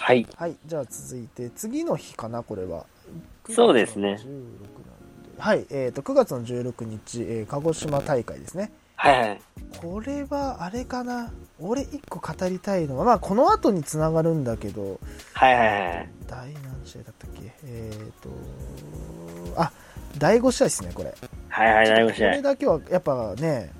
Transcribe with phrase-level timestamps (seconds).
[0.00, 0.26] はい。
[0.36, 2.86] はい、じゃあ続いて、次の日かな、これは。
[3.50, 8.72] そうですね9月の16なんではい、えっ、と、9月の16日、えー鹿児島大会ですね。
[8.96, 9.40] はいはい。
[9.78, 11.30] これは、あれかな。
[11.60, 14.98] 俺一個語りたいのは、まあ、この後につながるんだけど、
[15.34, 16.08] はいはいはい。
[16.26, 17.52] 第何試合だったっけ？
[17.64, 18.30] えっ、と、
[19.56, 19.70] あ、
[20.18, 21.14] 第5試合ですね、これ。
[21.48, 22.42] はいはい、第5試これ合。
[22.42, 23.70] だけは、やっぱね、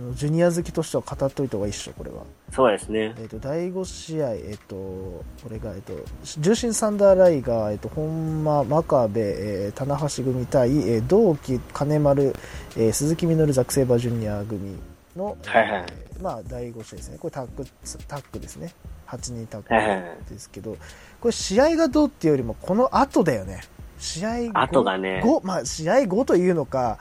[0.00, 2.22] あの、ジュニア好きとしては語っといた方がいいっしょ、これは。
[2.52, 3.14] そうですね。
[3.18, 5.92] えっ、と、第5試合、えっ、と、これが、えっ、と、
[6.38, 12.34] 重心サンダーライガー、えっ、と、本間、真壁、えー、棚橋組対、えー、同期、金丸、
[12.76, 14.76] えー、鈴木みのる、ザクセイバージュニア組
[15.14, 17.18] の、はいはいえーまあ、第5試合ですね。
[17.18, 17.66] これタッグ、
[18.08, 18.72] タッグですね。
[19.08, 20.76] 8人タッはいはいはいグですけど、
[21.20, 23.60] これ試合がどうっていうよりも、この後だよね。
[23.98, 26.98] 試合後後がね後まあ、試合後というのか、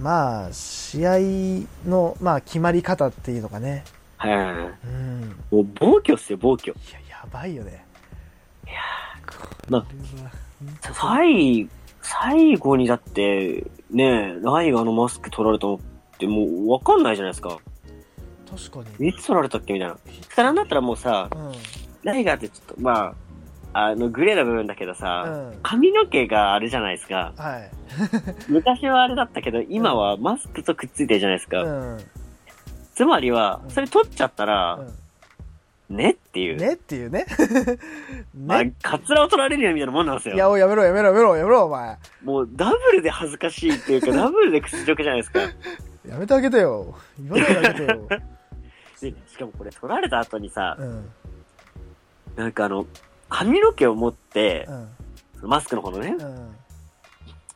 [0.00, 1.18] まあ、試合
[1.88, 3.84] の、まあ、決まり方っていうのかね。
[4.16, 4.86] はい。
[4.86, 5.36] うん。
[5.50, 6.72] もう暴挙っすよ、暴挙。
[6.72, 7.84] いや、やばいよね。
[8.66, 8.74] いや
[9.26, 11.68] こまれはー最、
[12.02, 15.78] 最後にだって、ねライガーのマスク取られたのっ
[16.18, 17.58] てもうわかんないじゃないですか。
[18.50, 19.08] 確かに。
[19.08, 19.98] いつ取られたっけみたいな。
[20.34, 21.52] そなんだったらもうさ、うん。
[22.02, 23.14] ライガーってちょっと、まあ、
[23.78, 27.34] あの、グレーな部分だけどさ、うん髪の毛があれじゃないですか。
[27.36, 27.70] はい。
[28.48, 31.62] 昔はあれだったけど、今はマスクとくっついてるじゃないですか。
[31.62, 31.98] うん。
[32.94, 34.80] つまりはう、んそれ取っちゃったら、
[35.90, 36.56] うねっていう。
[36.56, 36.58] ん。
[36.58, 37.26] ねっていうね。
[38.46, 40.52] まあね。、カツラを取られるよみたいなもんなんですいや、よ。
[40.52, 41.98] おいやめろやめろやめろやめろ、お前。
[42.24, 45.40] もうダブルで恥ずかしいっていうか、 ダブルで屈辱じゃないですか。
[46.08, 46.94] やめてあげてよ。
[47.18, 48.08] 言わないであげてよ。
[49.02, 51.10] で、しかもこれ取られた後にさう、ん。
[52.36, 52.86] なんかあの、
[53.28, 54.66] 髪の毛を持って
[55.42, 55.48] う、ん。
[55.48, 56.56] マスクの方のねう、ん。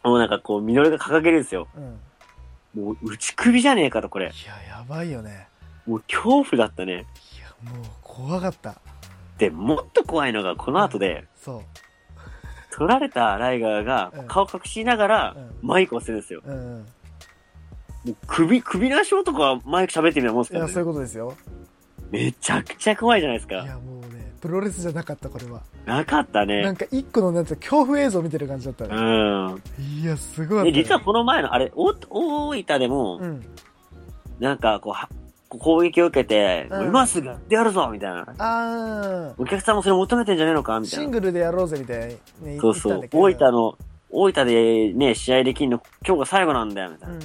[0.05, 1.69] もうなんかこう、ミノルが掲げるんですよ。
[1.77, 2.85] うん。
[2.85, 4.27] もう、内首じゃねえかと、これ。
[4.27, 5.49] いや、やばいよね。
[5.87, 6.93] もう恐怖だったね。
[6.93, 6.97] い
[7.69, 8.77] や、もう、怖かった。
[9.39, 11.63] で、もっと怖いのが、この後で、そ
[12.73, 16.41] 取られたライガーがうん顔隠しながらうんマイクをするんですよ。
[16.45, 16.51] う。
[16.51, 16.79] うん。
[18.05, 20.83] もう首、首なし男はマイク喋ってみたいなもんですいや、そうい。
[20.83, 21.37] うことですよ。
[22.11, 23.63] めちゃくちゃ怖いじゃないですか。
[23.63, 24.10] いや、もうね、
[24.41, 25.61] プロレスじゃなかった、これは。
[25.87, 26.77] なかったなねん。
[26.77, 28.95] か一個のなんて恐怖映像見てる感じだったうね。
[28.97, 29.63] ん。
[30.03, 33.45] いや、すごい、で、実はこの前の、あれ、お大分でも、うん。
[34.39, 35.09] なんかこうは、
[35.51, 38.25] 攻撃を受けて、うん今すぐやってやるぞみたいな。
[38.39, 41.03] あお客さんもそれ求めてんじゃねえのかー、みたいな。
[41.05, 43.09] シングルでやろうぜみたいにね、そうそう。
[43.13, 43.77] 大分の、
[44.11, 47.15] 大分でね、試合できんの今日が最後なんだよ、みたいな。
[47.17, 47.21] うん。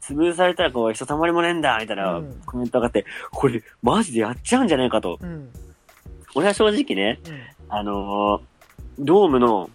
[0.00, 5.18] 潰されたらこう、ひとたまりもねえんだ、みたいなうんコメントがあって、これ、マジでやっちゃうんじゃねえかと。
[5.20, 5.48] うん。
[6.36, 7.40] 俺は正直ね、うん。
[7.70, 8.40] あのー
[8.98, 9.68] ドームの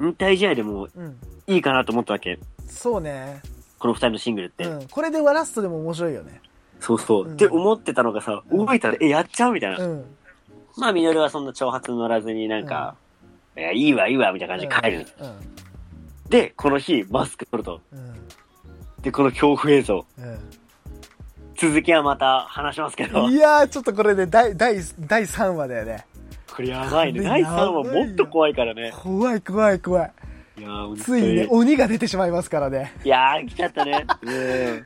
[0.00, 1.16] 引退試合でもうん。
[1.46, 2.38] いいかなと思ったわけ。
[2.68, 3.40] そうね。
[3.78, 4.64] この二人のシングルって。
[4.64, 4.88] うん。
[4.88, 6.42] これではラストでも面白いよね。
[6.78, 7.24] そうそう。
[7.26, 9.82] うんって思ってたのがさ、うん動いたら、え、やっちゃうみたいな。
[9.82, 10.04] うん。
[10.76, 12.96] まあ、ミノルはそんな挑発乗らずになんか、
[13.56, 15.06] いや、いいわ、いいわ、みたいな感じで帰る。
[15.20, 16.28] うん。
[16.28, 17.80] で、この日、マスク取ると。
[17.92, 18.14] うん。
[19.00, 20.04] で、この恐怖映像。
[21.62, 21.70] うん。
[21.70, 23.28] 続きはまた話しますけど。
[23.28, 26.06] いやー、ちょっとこれで第、第、第3話だよね。
[26.54, 27.22] これやばいね。
[27.22, 28.92] 第3話もっと怖いからね。
[28.94, 30.12] 怖い怖い怖い。
[30.58, 30.68] いや
[30.98, 32.94] ついにね、鬼が出てしまいますからね。
[33.04, 34.06] いやー、来ちゃったね。
[34.22, 34.30] うん。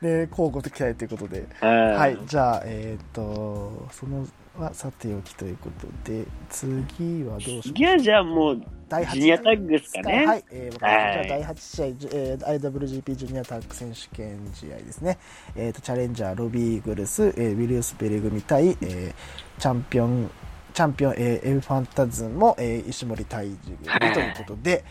[0.02, 1.46] で、交互期待ということで。
[1.60, 4.26] ははい、じゃあ、えっ、と、その
[4.60, 10.26] はさておきということで、次はどうしましょう次はじゃあもう、第8ジュニアタッグですかね。
[10.26, 15.18] はい、えー、はいじゃあ第8試合、えー、IWGP ジュニアタッグ選手権試合ですね。
[15.56, 20.30] えっ、と、チャレンジャー、ロビーグルス、えー、ウィリウス・ペレ組対、えー、チャンピオン、
[20.74, 24.84] チャンピオン、えー、エルファンタズムも、えー、石森泰治組ということで、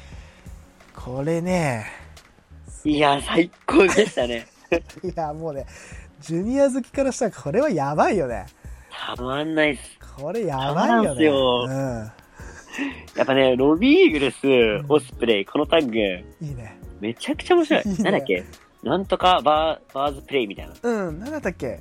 [0.96, 1.86] これね、
[2.86, 4.48] いやー、最高でしたね。
[5.04, 5.66] いや、もうね、
[6.22, 8.46] ジュニア好きからしたらこれはやばいよね。
[9.00, 9.82] たまんないっす。
[10.18, 11.16] これやばいよね。
[11.16, 12.12] すようん。
[13.16, 16.78] やっぱね、ロビーイーグルス、オスプレイ、このタッグ、いいね。
[17.00, 17.84] めちゃくちゃ面白い。
[17.86, 18.44] いいねなんだっけ？
[18.84, 20.74] なんとかバー、バーズプレイみたいな。
[20.82, 21.80] うん、なんだったっけ？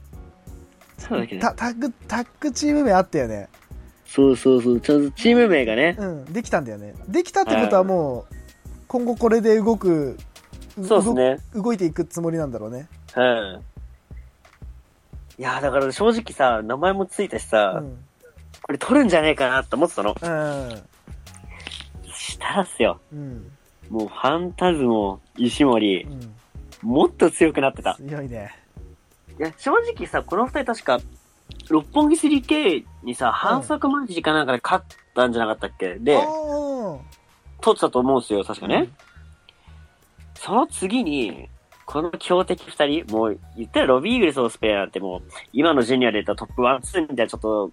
[0.96, 3.48] そうだっけねタタッグ、タッグチーム名あったよね。
[4.06, 4.80] そうそうそう。
[4.80, 5.96] ちょっとチーム名がね。
[5.98, 6.94] うん、できたんだよね。
[7.08, 8.34] できたってことはもう、
[8.86, 10.16] 今後これで動く、
[10.82, 11.38] そうですね。
[11.54, 12.88] 動動いていくつもりなんだろうね。
[13.16, 13.62] うん。
[15.38, 17.96] いやーだから正直さ、名前もついたしうさ、ん。
[18.62, 20.16] これ取るんじゃねえかなって思ってたの。
[20.20, 20.82] うん。
[22.12, 23.00] したらっすよ。
[23.12, 23.50] うん。
[23.88, 26.34] もうファンタズモ、石森う、ん。
[26.82, 27.94] もっと強くなってた。
[27.94, 28.52] 強いね。
[29.38, 30.98] いや、正直さ、この二人確か、
[31.70, 35.94] 六本木 3K にさ、反則マジかなんかで勝ったんじゃなかったっけ？
[35.94, 37.00] で、おー
[37.60, 38.88] 取ってたと思うんですよ、確かね。
[40.34, 41.48] その次に、
[41.88, 47.70] この強敵二人、もう言ったらロビーイーグルスオスペアなんてもう、今のジュニアで言ったらトップ1、2みたいなちょっと、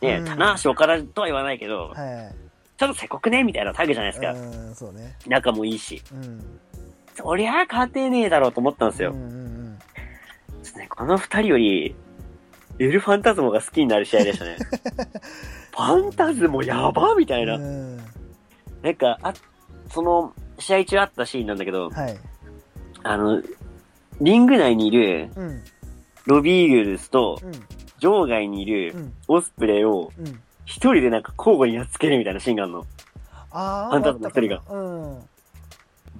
[0.00, 2.34] ね、うん棚橋岡田とは言わないけど、はいはい。
[2.78, 4.32] ちょっとせこくねみたいなタグじゃないですか。
[4.32, 5.14] うん、そうね。
[5.26, 6.00] 仲もいいし。
[6.10, 6.42] うん。
[7.14, 9.12] そりゃ勝てねえだろうと思ったんですよ。
[9.12, 9.78] うんうん
[10.62, 11.94] ちょっとね、この二人より、
[12.78, 14.56] エルファンタズモが好きになる試合でしたね。
[15.72, 17.56] ファンタズモやばみたいな。
[17.56, 17.62] うん。
[17.62, 17.66] う
[17.96, 18.00] ん。
[18.82, 19.34] なんか、あ、
[19.90, 22.16] その、試合中あったシーンなんだけど、はい。
[23.02, 23.42] あの、
[24.20, 25.62] リング内にいるうん。
[26.26, 27.52] ロビーグルスとうん。
[27.98, 29.12] 場外にいるうん。
[29.28, 30.40] オスプレイをうん。
[30.64, 32.86] 一人でなんか交互にやっつけるみたいなシーンがあるの。
[33.50, 34.80] ああ、ファンタズモ一人がうん。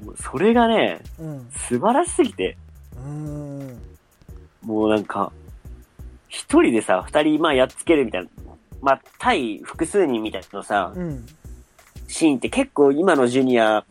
[0.06, 1.48] もうそれがね、うん。
[1.68, 2.56] 素晴らしすぎて、
[2.96, 3.78] うん。
[4.62, 5.32] もうなんか、
[6.28, 8.28] 一人でさ、二人まあやっつけるみたいな。
[8.82, 11.26] まあ、対複数人みたいなのさ、うん。
[12.08, 13.84] シーンって結構今のジュニア、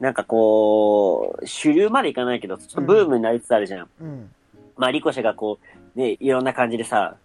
[0.00, 3.88] なんかこう、主流までいかないけど、ちょっとブームになりつつあるじゃん。
[4.00, 4.30] うん。
[4.76, 5.58] まあ、リコシェがこ
[5.96, 7.16] う、ね、いろんな感じでさ、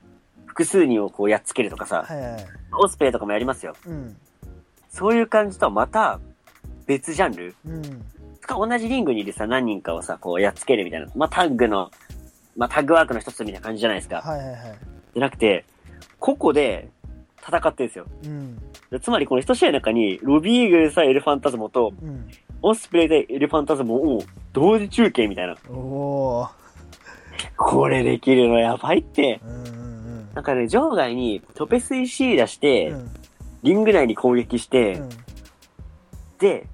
[0.45, 2.45] 複数人をこうやっつけるとかさ、はいはい。
[2.81, 3.75] オスプレイとかもやりますよ。
[3.85, 4.15] うん。
[4.89, 6.19] そういう感じとはまた
[6.85, 8.05] 別ジャンルうん。
[8.49, 11.07] か同じリングにいるさ、何人かをさ、こうやっつけるみたいな。
[11.15, 11.91] まあ、タッグの、
[12.57, 14.21] まあ、タッグワークの一つみたいな感じじゃないですか。
[14.21, 14.57] はいはいはい。
[15.13, 15.65] じゃなくて、
[16.19, 16.89] 個々で
[17.47, 18.05] 戦ってるんですよ。
[18.25, 18.57] うん。
[18.89, 22.27] でつまりこの一試合の中に、ロビーイーグルスエルファンタズモと、うん。
[22.61, 24.23] オスプレイでエルファンタズモを
[24.53, 25.55] 同時中継みたいな。
[25.69, 26.47] お。
[27.57, 29.39] これできるのやばいって。
[29.43, 29.89] うんうん
[30.33, 33.11] なんかね、場外にトペスイシーダして、うん。
[33.63, 35.09] リング内に攻撃して、うん。
[36.39, 36.67] で、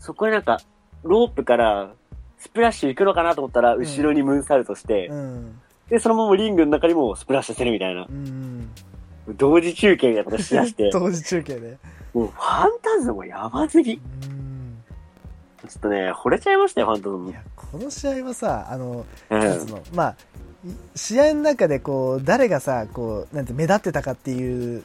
[0.00, 0.60] そこでなんか、
[1.02, 1.92] ロープから
[2.38, 5.60] スプラッシュ行くのかなと思ったら、ん後ろにムーンサルトして、うん。
[5.88, 8.12] で、そのままリングの中にもスプラッシュするみたいなう。
[8.12, 8.68] ん。
[9.28, 11.78] 同時中継みたいなことしだして、 同時中継で。
[12.14, 13.98] もうファンタズモやばすぎ。
[13.98, 14.33] ちうん。
[15.76, 17.32] ょっとね、惚れちゃいましたよ、ファンタズモい。
[17.32, 20.16] や、この試合はさ、あの、うんの、まあ、
[20.64, 24.84] い試合の中でこう、誰がさ、こう、なんて目立ってたかっていう、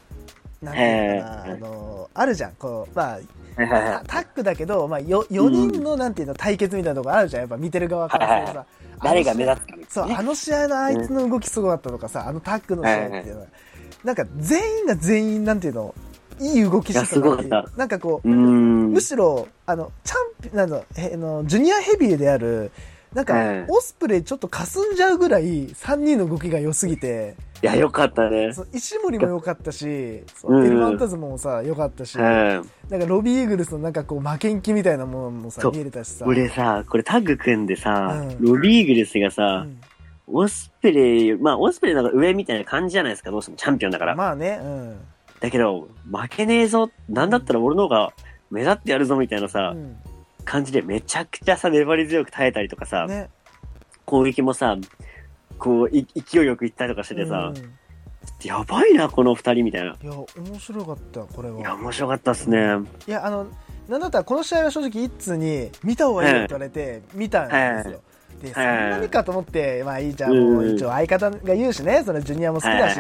[0.62, 2.52] なんていうのかな、ええあの、あるじゃん。
[2.54, 3.20] こう、まあ、
[3.56, 7.42] タタッグだけど、まあ、よ、4人の、なんていうの、対決みたいなとこあるじゃん。
[7.42, 8.66] やっぱ見てる側からさ。
[9.02, 13.48] 誰が目つ立つかみたそう、あの試合のあいつの動きすごかったとかさ、あのタッグの試合っていうのは、
[14.04, 15.96] なんか全員が全員、なんていうの、
[16.40, 18.28] いい動きしてたななんかこう。
[18.28, 22.72] むしろ、あの、チャンピ、なんだ、えあの、ジュニアヘビーである、
[23.14, 28.52] なんか、ええオスプレイちょっと霞んじゃうぐらい、3人の動きが良すぎて、いや、よかったね。
[28.74, 32.24] 石森も良かったし、エルファンタズムもさ、良かったし、うん。
[32.24, 36.26] なんかロビーイーグルスのなんかこう、負けん気みたいなものもさ見れたしさ。
[36.26, 39.78] 俺さ、これタッグ組んでさ、うんロビーグルスがうさ、ん
[40.32, 44.16] オスプレイ、まあ、オスプレイなんか上みたいな感じじゃないですか、どうしてもチャンピオンだから。
[44.16, 44.98] まあね、うん。
[45.40, 48.14] だけど、負けねえぞ、なんだったら俺の方が
[48.52, 49.98] 目立ってやるぞみたいなさ、うん
[50.50, 53.30] 感じでめちゃくちゃさ、粘り強く耐えたりとかさ、ね。
[54.06, 54.76] 攻撃もさ、
[55.60, 59.96] こう、い勢いよくいったりとかしててさうん、やばいな、この二人みたいな。
[60.02, 61.76] いや、面白かった、これいや、は。
[61.76, 62.58] 面白かったっすね。
[63.08, 63.46] いや、あの、
[63.88, 68.02] なんだったらこの試合は正直一通に見た方がいいよって言われて、見たんですよ。
[68.42, 73.00] で、そんなにかと思って、まあいいじゃん、もう一応相方が言うしね、そのジュニアも好きだし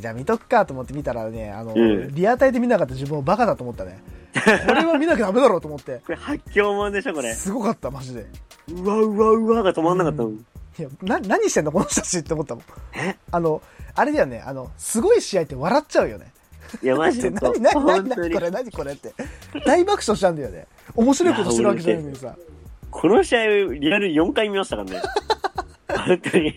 [0.00, 4.02] じゃあ見とくかと思って見たらね、あの、うんリアタイで見なかった自分をバカだと思ったね。
[4.66, 6.00] これは見なきゃダメだろうと思って。
[6.06, 7.34] これ発狂もんでしょ、これ。
[7.34, 8.26] すごかった、マジで。
[8.72, 10.32] うわうわうわが止まんなかったもん。
[10.34, 10.38] い
[10.78, 12.64] や、な、何してんのこの人たちって思ったもん。
[12.94, 13.16] え？
[13.30, 13.60] あの、
[13.94, 16.32] あれだよね、あの、すごい試合って笑っちゃうよね。
[16.82, 17.36] いや、マジで で。
[17.40, 19.12] 何何何これ何これって。
[19.66, 20.66] 大爆笑したんだよね。
[20.94, 22.34] 面白いことしてるわけじゃないのにさ。
[22.90, 25.02] この試合、リアル4回見ましたからね。
[25.98, 26.56] 本当に。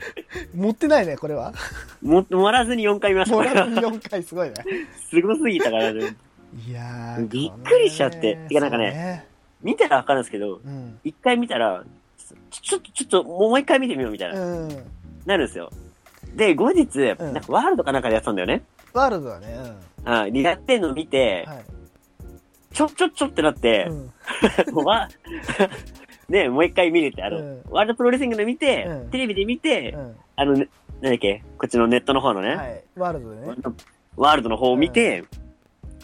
[0.56, 1.54] 持ってないね、これは。
[2.02, 3.68] も、終わらずに4回見ましたもうから。
[3.68, 4.56] 4回すごいね。
[5.10, 6.16] すごすぎたからね。
[6.68, 7.28] いやー。
[7.28, 9.28] びっくりしちゃっててかなんかねね
[9.62, 11.00] 見たらわかるんですけど、うん。
[11.04, 11.84] 1回見たら、
[12.52, 14.70] ちょっと、ちょっと、もう一回見てみようみたいな、うん。
[15.26, 15.72] なるんですよ。
[16.36, 18.64] で、後日、うんなんかワールドかなんかでやってたんだよね。
[18.94, 19.48] ワールドだね。
[20.06, 21.66] あでやってんの見てうん。、はい。
[22.74, 24.74] ちょ、ちょ、ちょってなってう、ん。
[24.74, 25.08] も うわ、
[26.34, 30.16] ね、もう一回見れて、あの、うんワールドプロレスリングで見て、うんテレビで見て、うん。
[30.36, 30.68] あの、ね
[31.02, 32.84] なんだっけ、こっちのネットの方のね、はい。
[32.96, 33.76] ワールドでね。
[34.16, 35.24] ワールドの方を見て、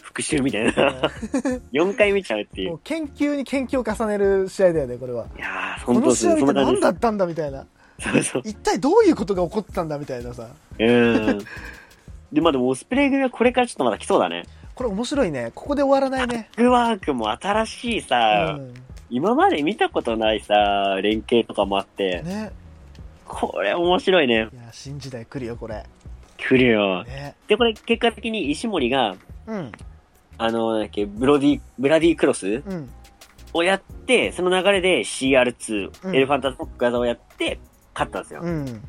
[0.00, 0.72] 復習みたいな。
[1.72, 2.70] 4回見ちゃうっていう。
[2.70, 5.26] もう研究に研究を重ねる試合だよね、これは。
[5.36, 6.34] いやー、こ本当ですね。
[6.34, 7.66] の試合って何だったんだみたいな。
[7.98, 8.12] す。
[8.12, 8.42] そうそう。
[8.44, 10.48] 一体どういうことが起こったんだみたいなさ。
[10.78, 11.38] うん。
[12.32, 14.44] で、まあでも、オスプレイ組はこれからちょっとまだ来そうだね。
[14.74, 15.52] これ面白いね。
[15.54, 16.48] ここで終わらないね。
[16.54, 18.72] フックワークも新しいうさ、ん。
[19.10, 22.52] 今まで見たことないさ、連携とかもあって、ね。
[23.26, 24.48] これ面白いね。
[24.52, 25.84] いや、新時代来るよ、これ。
[26.36, 27.04] 来るよ。
[27.04, 27.34] ね。
[27.48, 29.72] で、これ結果的に石森が、うん。
[30.38, 32.90] あの、なんだっけ、ブロディ、ブラディクロスうん。
[33.52, 37.58] をやって、その流れで CR2、うんエルファンタズモ技をやって、
[37.94, 38.40] 勝ったんですよ。
[38.42, 38.82] うん。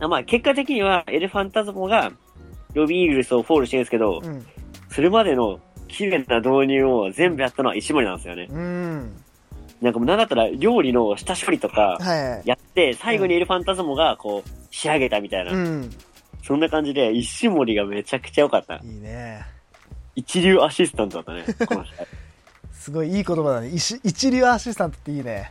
[0.00, 2.12] まあ、結果的には、エルファンタズモが、
[2.74, 4.46] ロビーイーグルスをフォールしてるんですけど、うん。
[4.90, 8.48] それまでの綺麗な導入を全部やったのは石森なんですよね。
[8.50, 9.21] うん。
[9.82, 11.98] なんかもうなんだったら料理の下処理とか。
[12.44, 15.52] やって、最後にエルファンタズモがこう仕上げたみたいな。
[15.52, 15.90] うん。
[16.44, 18.76] そんな感じで、石森がめちゃくちゃ良かった。
[18.76, 19.44] いいね。
[20.14, 22.06] 一流アシスタントだったね、 この試合。
[22.72, 23.68] すごいいい言葉だね。
[23.68, 25.50] 一一流アシスタントっていいね。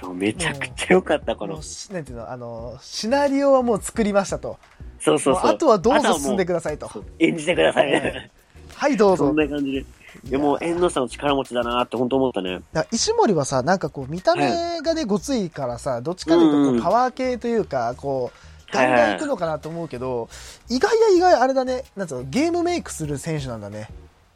[0.00, 1.60] そうめちゃくちゃ良かった、この
[1.92, 4.58] なんていうの、あの、シナリオはもう作りましたと。
[4.98, 5.44] そうそうそう。
[5.44, 6.90] もうあとはどうぞ進んでくくださいと。
[7.18, 8.30] 演じてくださいねね。
[8.74, 9.36] はい、どうぞそん。
[9.36, 9.84] な感じで。
[10.24, 12.60] でも、縁の差の力持ちだなって本当思ったね。
[12.92, 20.28] 石森はさ、なんかこう、見た目がね、ごついからさ、どっちかというとこう、パワー系というか、こう、ガンガンいくのかなと思うけど、
[20.68, 23.88] 意外や意外あれだね、なんつうの、ゲームメイクする選手なんだね。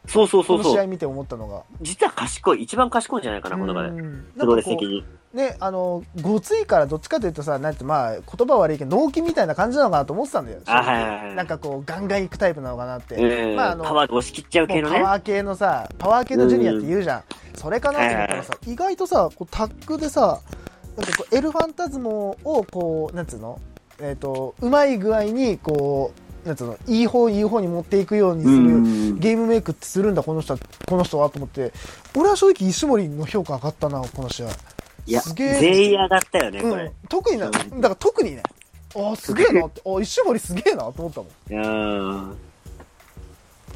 [0.07, 0.63] そうそうそうそう。
[0.65, 1.63] この試合見て思ったのが。
[1.81, 2.63] 実は賢い。
[2.63, 4.01] 一番賢いんじゃないかな、この中で。
[4.01, 5.05] うんプロレス的に。
[5.35, 10.61] うね、あの、ごついからどっちかというとさ、なんてまあ、言葉悪いけど、脳筋みたいな感じなのかなと思ってたんだよ。
[10.67, 13.17] あはいはいはいなんかこう、ガンガンいくタイプなのかなって。
[13.17, 13.57] うん。
[13.57, 14.99] まあ、あの、パワーで押し切っちゃう系のね。
[14.99, 17.23] パワー系のさ、パワー系のジュニアって言うじゃん。
[17.57, 20.41] それかなと思ったらさ、意外とさ、こうタッグでさ、
[20.97, 23.61] なんかこうエルファンタズモをこう、なんつうの？
[24.01, 26.13] えっ、と、うまい具合に、こ
[26.45, 26.79] う、なんつうの？
[26.87, 29.19] いい方いい方に持っていくようにすうる、ん。
[29.21, 31.73] ゲームメイクってするんだ、この人は、この人はと思って、
[32.17, 34.49] 俺は正直石森の評価上がったな、この試合。
[35.07, 36.93] いや、すげえ全員上がったよね、これうん。。
[37.09, 38.43] 特にな、だから特にね、
[38.97, 41.53] ああ、すげえなって、あ石森すげえなと思ったもん。
[41.53, 42.35] いやー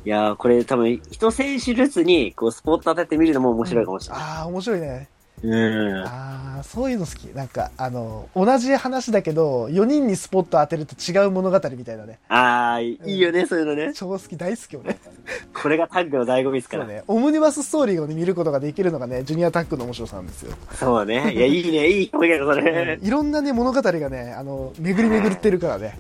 [0.05, 4.23] いやーこれ多分、一選手ずつに、こう、スポット当ててみるのも面白いかもしれない。
[4.23, 5.09] ああ、面白いね。
[5.43, 6.05] うん。
[6.05, 7.25] ああ、そういうの好き。
[7.35, 12.19] なんか、あの、同じ話だけど、4人にスポット当てると違う物語みたいなね。
[12.29, 13.93] あー、いいよね、そういうのね。
[13.95, 14.99] 超好き、大好きよね。
[15.55, 16.85] これがタッグの醍醐味ですから。
[16.85, 17.03] そうね。
[17.07, 20.57] オムニバスストーリーを、ね、見ることができるのがね、ジュニアタックの面白さなんですよ。
[20.75, 21.33] そうね。
[21.33, 22.99] いや、いいね、いい表現だ、それ。
[23.01, 25.99] いろんなね、物語がね、あの、巡り巡ってるからね。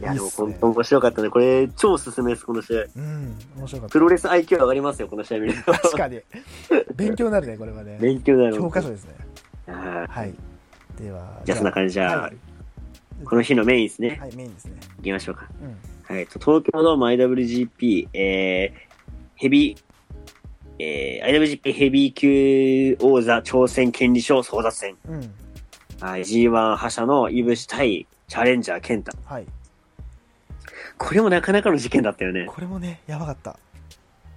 [0.00, 1.30] いや、でも本当面白かったね。
[1.30, 2.82] これ、超おすすめです、この試合。
[2.96, 5.72] うん、面白かっプロレス IQ 上がりますよ、この試合見ると。
[5.72, 5.78] た。
[5.78, 6.20] 確かに。
[6.94, 7.98] 勉強になるね、これはね。
[8.00, 8.56] 勉強になる。
[8.56, 9.14] 教科書ですね。
[9.66, 10.34] はいはい。
[11.00, 12.36] では、じゃあ、そんな感じじゃあ、はい
[13.24, 14.18] この日のメインですね。
[14.20, 14.76] はい、メインですね。
[14.98, 15.48] 行きましょうか。
[15.60, 16.14] うん。
[16.14, 18.78] はい、と東京ドーム IWGP、えー、
[19.34, 19.78] ヘビー、
[20.78, 24.96] えー、IWGP ヘビー級王座挑戦権利賞争奪戦。
[25.08, 25.34] うん。
[26.00, 29.12] はい、G1 覇者のイブシ対チャレンジャーケンタ。
[29.24, 29.46] はい。
[30.98, 32.46] これもなかなかの事件だったよね。
[32.46, 33.58] これもね、やばかった。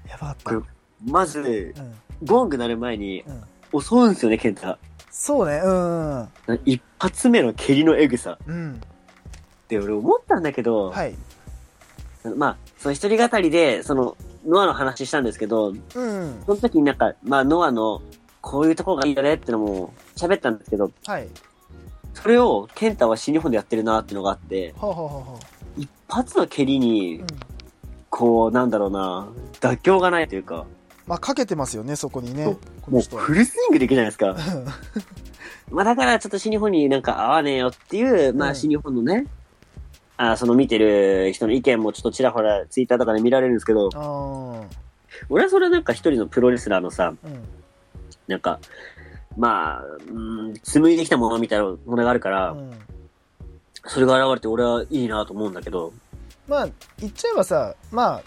[0.08, 0.44] やばかった。
[0.44, 0.62] これ
[1.06, 1.96] まず、うん。
[2.24, 3.24] ゴング鳴る前に
[3.72, 3.82] うん。
[3.82, 4.78] 襲うんですよね、ケンタ。
[5.10, 6.30] そうね、うん。
[6.66, 8.38] 一発目の蹴りのエグさ。
[8.46, 8.82] うん。
[9.68, 11.16] で、俺思ったんだけど、はい。
[12.36, 14.16] まあ、その一人語りで、その、
[14.48, 16.44] ノアの話したんですけど、うん。
[16.46, 18.02] その時になんか、まあ、ノアの、
[18.42, 21.28] こういうところがいいよねってのも喋ったんですけど、はい。
[22.14, 25.40] それを、ケンタは新日本でやってるなっていうのがあって、はあ、はあはあはあ、
[25.78, 27.28] 一発の蹴りにうん、
[28.10, 29.28] こう、なんだろうな、
[29.60, 30.66] 妥協がないというか、
[31.08, 32.46] まあ、かけてますよね、そこにね。
[32.88, 34.36] もうフルスイングできないですか。
[35.70, 39.26] まあだからちょっと新日本になんか合わねえよっていう、まうんあ新日本のね、
[40.18, 44.82] あその見てる人の意見もちょっとちらほらツイッターとかで見られるんですけど、ああ。
[45.30, 47.40] 俺はそれはなんか一人のプロレスラーのさ、うん。
[48.28, 48.60] なんか、
[49.38, 52.72] まあ、うん、紡いできたものみたいなものがあるから、うん。
[53.86, 55.94] それが現れて俺はいいなと思うんだけど、
[56.48, 56.68] まあ、
[57.00, 58.24] 言っちゃえばさ、まあ、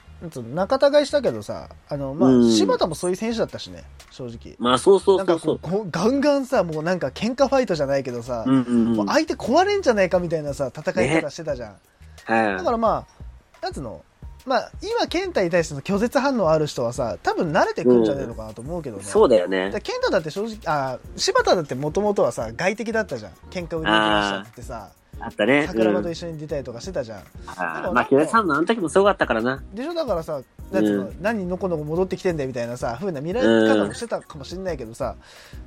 [0.54, 4.56] 仲違いしたけどさ、あの、まあ、うん柴田もそういう選手だったしね、正直。
[4.58, 5.58] まあそうそなうんそうそう。
[5.58, 9.06] かこうこう、ガンガンさ、もうなんか喧嘩ファイトじゃないけどさ、うんうんうん。
[9.06, 11.76] 相手壊れんじゃないかみたいなさ、戦い方してたじゃん。
[12.24, 13.24] はいだからまあ、
[13.62, 14.02] なんつうの、
[14.46, 19.02] まあ、今、健太に対しての拒絶反応ある人はさ、多分慣れてくんじゃねえのかなと思うけどね。
[19.02, 19.80] そうだよねだ。
[19.80, 23.32] 健太だって正直、あ、柴田だってもともとはさ、外敵だったじゃん。
[23.50, 24.90] 喧嘩売りにしたってさ、
[25.24, 25.66] あったね。
[25.66, 27.22] 桜庭とうん一緒に出たりとかしてたじゃん。
[27.46, 29.62] あーまあ、木田さんのあの時もすごかったからな。
[29.72, 29.94] でしょ？
[29.94, 35.16] だからさ、なんつうの、う何のこのこ戻ってきてんだよみたいなさ、風な見られ方もしてたかもしれないけどさ、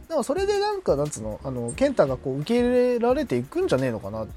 [0.08, 4.26] でもそれでなんか、なんつうの、あの、健太がこう受け入れられていくんじゃねえのかな。
[4.26, 4.36] 結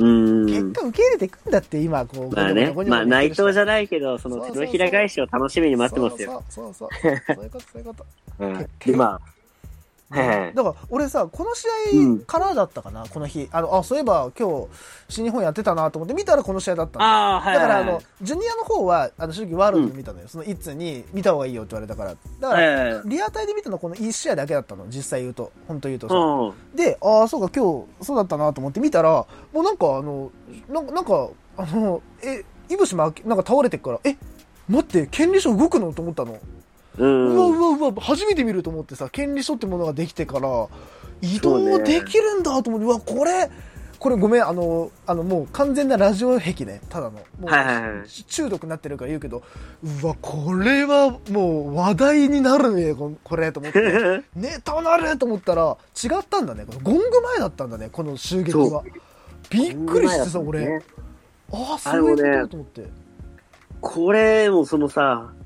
[0.73, 6.43] 果受け入れていくんだって今、こう、まあね、まあ内藤じゃないけど、その手のひら返しを楽しみに待ってますよ。
[6.49, 7.19] そうそうそう。
[7.29, 8.07] そうそういうこと、そういうこと。
[8.41, 9.21] うんで、まあ、
[10.11, 12.19] だから俺さこの試うん。
[12.19, 13.49] 合からだったかな、この日。
[13.53, 14.67] あのあそういえば今日
[15.09, 17.05] 新日本やってたなと思って見たらこの試合だったの。
[17.05, 22.15] だからあのジュニアの方はあの正直ワールドで見たのよ、その一通に見た方がいいよって言われたから。
[22.41, 25.53] だから、リアタイで見たのはこの1試合だけだったの実際言うと。
[25.69, 26.53] 本当言うとさ、う。
[26.53, 26.77] ん。
[26.77, 29.11] でああそうか今日そうだったなと思って見たら
[29.53, 30.31] もうなんかあの
[30.69, 34.17] なんかなんかあのえいぶしまなんか倒れてっからえ
[34.69, 36.39] 待って権利書動くのと思ったの
[37.01, 37.05] う。
[37.05, 40.69] うんわうわうわ初めて見ると思ってさ権利書ってものができてから
[41.23, 43.51] 移動できるんだと思ってうわこれ
[44.01, 47.19] これごめん、あの、あの、もう完全なラジオ壁ね、ただの。
[47.39, 49.43] もう中毒になってるから言うけど、
[50.03, 54.25] うわ、これはもう話題になるね、ここれ、と思って。
[54.35, 56.65] ネタなると思ったら、違ったんだね。
[56.67, 58.83] このゴング前だったんだね、この襲撃は。
[59.51, 60.61] びっくりしてさ、俺。
[60.61, 60.83] ね
[61.53, 62.87] ああ、そういうことと思って。
[63.83, 65.40] これもそのさ、一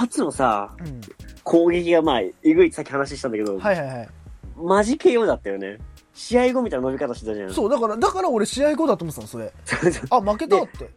[0.00, 1.00] 発のさ、うん。
[1.44, 4.08] 攻撃がまあ、えぐいってさっき話したんだけど、はいはいはい。
[4.56, 5.78] マジ KO だったよね。
[6.14, 7.52] 試合後みたいな伸び方してたじゃん。
[7.52, 9.52] そう、だから、だから俺試合後だと思ってたの、それ。
[10.10, 10.90] あ、負けたって。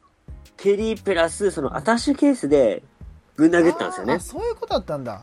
[0.58, 2.84] ケリープラス、そのアタッシュケースで
[3.36, 4.20] ぶん殴ったんですよね。
[4.20, 5.22] そういうことだったんだ。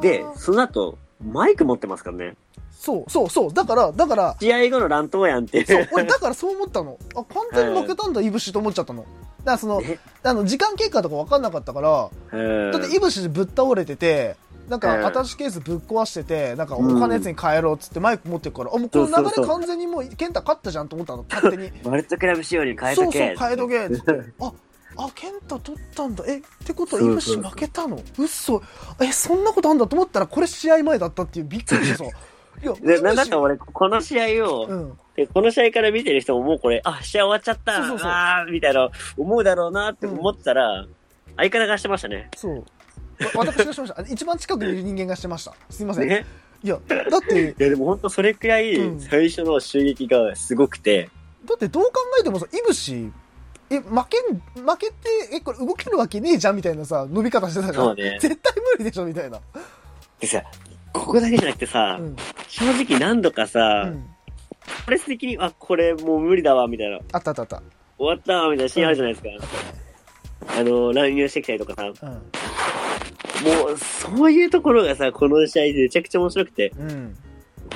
[0.00, 2.36] で、その後、マイク持ってますからね。
[2.70, 3.52] そう、そう、そう。
[3.54, 5.66] だから、だから、試合後の乱闘やんっていう。
[5.66, 6.98] そう、俺だからそう思ったの。
[7.14, 9.02] あ、完全に負けたんだ、いぶしと思っちゃったの。
[9.02, 9.10] だか
[9.52, 14.36] らその、ねあの、時間経過とか分かんなかったから、うんだっていぶしぶっ倒れてて、
[14.68, 21.70] なんうんか、アタッシュケースぶっ壊してて、なんか、お金やつに帰ろうっつってマイク持ってくから、あ、もうこの流れそうそうそう完全にもう、ケンタ勝ったじゃんと思ったの、勝手に。
[21.84, 23.36] マルトクラブ仕様に変えそうそう、とけ。
[23.36, 24.12] 変えとけっつって。
[24.40, 24.52] あ、
[24.96, 26.24] あ、ケンタ取ったんだ。
[26.26, 27.96] え、ってことは、いぶしそうそうそう負けたの？
[27.96, 28.62] うっそ。
[29.00, 32.04] え、そんなことあんだと思ったら、これ試合前だったっていうびっくりしてさ。
[32.62, 34.98] いや、で、なイブシなんか俺、この試合を、うん。
[35.16, 40.86] でこの試合から見てる人ももうこれ、あ、試合終わっちゃった、そうそうあーみたいな、思うだろうなって思ってたら、
[41.36, 42.30] 相方がしてましたね。
[42.36, 42.56] そう。
[42.56, 42.64] わ
[43.36, 44.00] 私がしました。
[44.00, 45.54] あ一番近くにいる人間がしてました。
[45.70, 46.08] すいません。
[46.08, 46.26] ね？
[46.64, 51.10] いや、だって、いや、でも本当それくらいうん、最初の襲撃がすごくて、
[51.44, 53.12] だってどう考えてもさ、イブシ、
[53.74, 54.18] え、負け
[54.60, 54.94] ん、負けて、
[55.32, 57.84] え、これ動けるわけねえじゃんみたいなさ、伸び方してたじゃん。
[57.84, 59.40] そうね絶対無理でしょみたいな。
[60.20, 60.42] でさ、
[60.92, 62.16] ここだけじゃなくてさ、うん。
[62.48, 64.06] 正直何度かさ、うん。
[64.86, 67.62] プレス的に、あ、これもう無理だわ、みたいな、あったあったあった。
[67.98, 69.30] 終わったわ、みたいなシーンあるじゃないですか。
[69.30, 69.48] あっ
[70.46, 70.60] たね。
[70.60, 72.08] あの、乱入してきたりとかさ、うん。
[72.08, 76.90] もう、そういうところがさ、この試合でめちゃくちゃ面白くて、うん。
[76.90, 77.16] うん。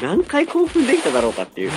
[0.00, 1.70] 何回興奮できただろうかっていう。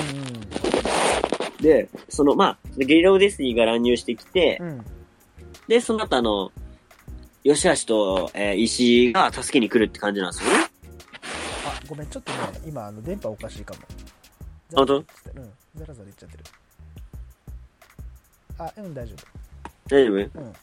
[1.62, 4.68] で、その、まあ、ゲリラオデスティが乱入してきて、うん。
[4.70, 4.86] うん。
[5.68, 6.52] で、その後あの、
[7.44, 10.72] 吉橋と、えー石井が助けに来るって感じなんですよね。
[11.66, 13.80] あ、ごめん、ちょっとね、今、あの、電波おかしいかも。
[14.74, 14.98] 本当？
[14.98, 15.06] うん。
[15.76, 16.44] ザラザラいっちゃってる。
[18.58, 19.16] あ、うん、大丈
[19.88, 20.16] 大丈夫？
[20.16, 20.40] 夫。
[20.40, 20.54] うん。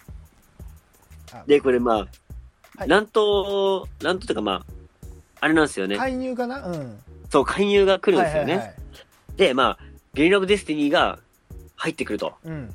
[1.32, 1.96] あで、これまあ、
[2.76, 4.66] はい乱闘、乱闘とかまあ、
[5.40, 5.96] あれなんですよね。
[5.96, 6.66] 介入かな？
[6.66, 6.98] うん。
[7.28, 8.52] そう、介入が来るんですよね。
[8.52, 8.76] はいはいはい。
[9.36, 9.78] で、まあ、
[10.18, 11.20] ゲリラオブデスティニーが
[11.76, 12.34] 入ってくると。
[12.44, 12.74] うん。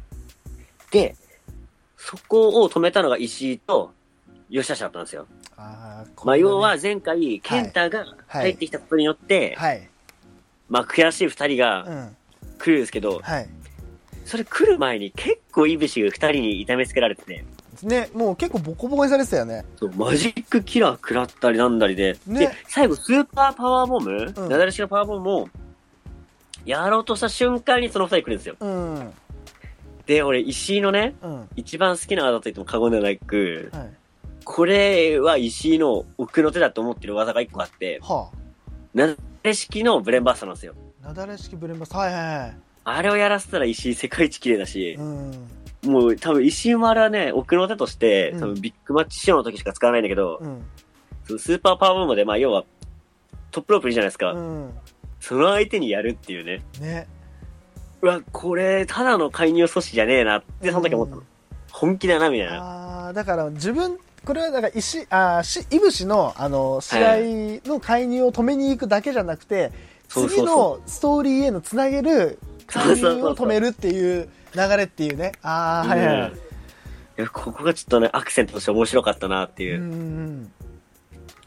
[0.91, 1.13] で、
[1.97, 3.91] そこを止めたのが石井と
[4.49, 5.27] 吉橋だったんですよ。
[5.57, 9.89] あーまあ、要、こは前回、ケンタが入ってきたことによって、れねはい。
[10.69, 12.15] まあ、悔しい二人うがん。
[12.59, 13.49] 来るんですけど、はい。
[14.23, 17.43] それ来る前に結構いぶしが二人に痛めつけられてて、
[17.81, 19.65] ね、もう結構ボコボコにされてたよね。
[19.75, 25.49] そうマジックキラー食らったりなんだりで、ねで、最後スーパーパワーボム、うんなだれ式のパワーボムも、
[26.65, 28.55] やろうとした瞬間にその二人来るんですよ。
[28.59, 28.95] うん。
[28.95, 29.13] うん。
[30.05, 33.77] で、俺、石井のね、は一番好きな技と言っても過言ではなく、い。
[34.43, 38.29] これは石井の奥の手だと思ってる技が一個あって、は
[38.93, 40.75] なだれ式のブレンバースターなんですよ。
[41.03, 41.07] あ。
[41.07, 41.93] なだれ式ブレンバス。
[41.93, 42.57] はいはいはい。
[42.85, 45.49] あれをやらせたら石井世界一綺麗だし、うん。
[45.85, 50.63] もう多分石井もあれはね、奥の手として、うん多分ビッグマッチ仕様の時しか使わないんだけど、うん。
[51.25, 52.65] そのスーパーパワーボムで、まあ要は、
[53.51, 54.31] トップロープいるじゃないですか。
[54.31, 54.73] うん。
[55.23, 56.61] その相手にやるっていうね。
[56.81, 57.07] ね。
[58.01, 61.21] うわ、これ、ただの介入阻止じゃねえなって、その時思ったの。
[61.21, 61.25] うん
[61.71, 62.57] 本気だな、みたいな。
[62.57, 67.15] ああ、だから自分、これはだから石、あーし、いぶしの、あの、試合
[67.67, 69.71] の介入を止めに行くだけじゃなくて、
[70.07, 75.31] そうそうそう次のストーリーへのつなげる介入を止めるっていう流れっていうね。
[75.41, 76.37] ああ、はいはいはいうん。
[76.37, 76.39] い
[77.17, 79.83] や、ここがちょっとね、アクセントとして面白かったなっていうう。
[79.83, 80.51] いんうん。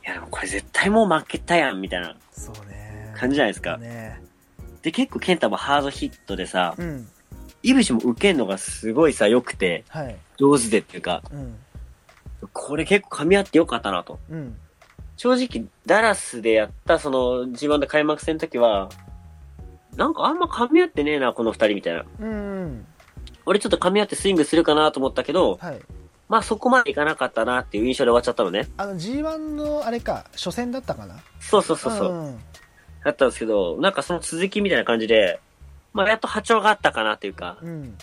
[0.06, 2.75] や、でもこれ絶対もう負けたやん、みたいなそうね。
[3.16, 3.76] 感じじゃないですか。
[3.78, 4.20] ね。
[4.82, 7.08] で、結構ケンタもハードヒットでさ、うん。
[7.62, 10.16] イブシも受けんのがすごいさ、良くて、はい。
[10.38, 11.56] 上手でっていうか、うん。
[12.52, 14.18] これ結構噛み合ってよかったなと。
[14.30, 14.56] うん。
[15.16, 18.90] 正直、ダラスでやったその G1 で開幕戦の時は、
[19.96, 22.04] なんかあんま噛み合ってねえな、この二人みたいな。
[22.20, 22.86] うんうん。
[23.46, 25.80] 俺ちょっと噛み合ってスイングするかなと思ったけど、はい。
[26.28, 28.68] まあそこまでいかなかったなっていう印象で終わっちゃったのね。
[28.76, 31.14] あの G1 のあれか、初戦だったかな？
[31.40, 32.12] そうそうそうそう。
[32.30, 32.38] ん
[33.06, 35.38] だったんですけど、なんかその続きみたいな感じで、
[35.92, 37.96] まあやっと波長があったかなっていうか、うん。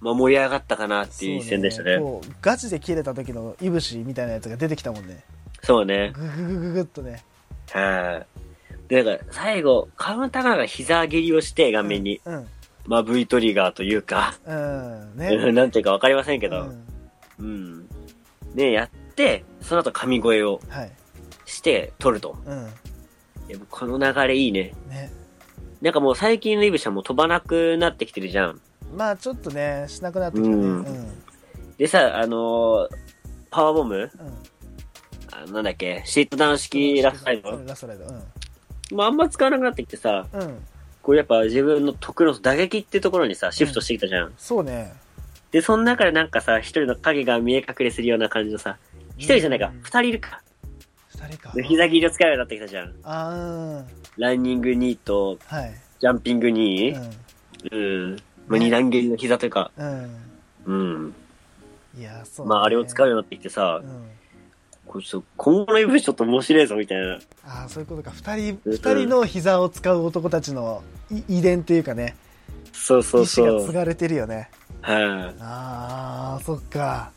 [0.00, 1.96] まあ盛り上がったかなっていう一戦でしたね。
[1.96, 5.22] そうこうガチで切れた時のいぶしみたいなやつが出てきたもんね。
[5.62, 6.10] そうね。
[6.14, 7.22] グググググっとね。
[7.70, 8.88] はい。
[8.88, 12.46] で、なんか最後、カウンターが膝蹴りをして顔面に、うん。
[12.86, 15.10] まあ V トリガーというか、うん。
[15.12, 15.36] うんね。
[15.52, 16.86] なんていうかわかりませんけど、うん
[17.38, 17.88] うん。
[18.54, 20.92] で、やって、その後神声をはい。
[21.44, 22.36] して取ると。
[22.46, 22.68] うん。
[23.70, 24.74] この流れいいね。
[24.88, 25.10] ね。
[25.80, 28.60] なんかもう最近のイブシはもう飛ばなくなってきてるじゃん。
[28.96, 30.54] まあちょっとね、しなくなってきたね。
[30.54, 31.22] ううんん。
[31.76, 32.88] でさ、あのー
[33.50, 33.96] パワーボム？
[33.96, 34.10] うん。
[35.32, 36.02] あなんだっけ？
[36.04, 37.50] シートダウン式ラストライド？
[37.50, 38.04] うんラストライド。
[38.96, 40.40] もうあんま使わなくなってきてさ、うん。
[40.40, 40.58] うん。
[41.02, 44.32] こうやっぱ自分の得の打撃ってところにさ、シフトしてきたじゃん。
[44.36, 44.92] そうね。
[45.52, 48.76] で、その中でなんかさ、一人の影が見え隠れするような感じのさ、
[49.16, 50.42] 一人じゃないかうん、二人いるか。
[51.26, 51.52] 二人か。
[51.54, 52.94] で膝切りを使うようになってきたじゃん。
[53.02, 55.74] あーランニング2と、はい。
[56.00, 56.98] ジャンピングう2。
[56.98, 57.10] ん。
[57.72, 57.76] う
[58.12, 58.16] ん。
[58.48, 60.16] まあ、二段蹴りの膝というか、うん。
[60.66, 61.14] うん。
[61.98, 62.50] いや、そう、ね。
[62.50, 64.10] まあ、あれを使うようになってきてさう、ん。
[64.86, 67.18] これちょっと今後のイブちょっと面白いぞ、みたいな。
[67.44, 68.12] ああ、そういうことか。
[68.12, 72.14] 二人、うん二人の膝を使う男たちのい遺伝っていうかね、
[72.72, 73.46] そうそう意そう。
[73.46, 74.48] 志が継がれてるよね。
[74.82, 77.10] はああ、そっか。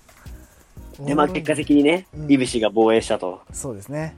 [1.03, 1.05] い。
[1.05, 3.41] で、まあ、結果的にねう、んイブシが防衛したと。
[3.51, 4.15] そうですね。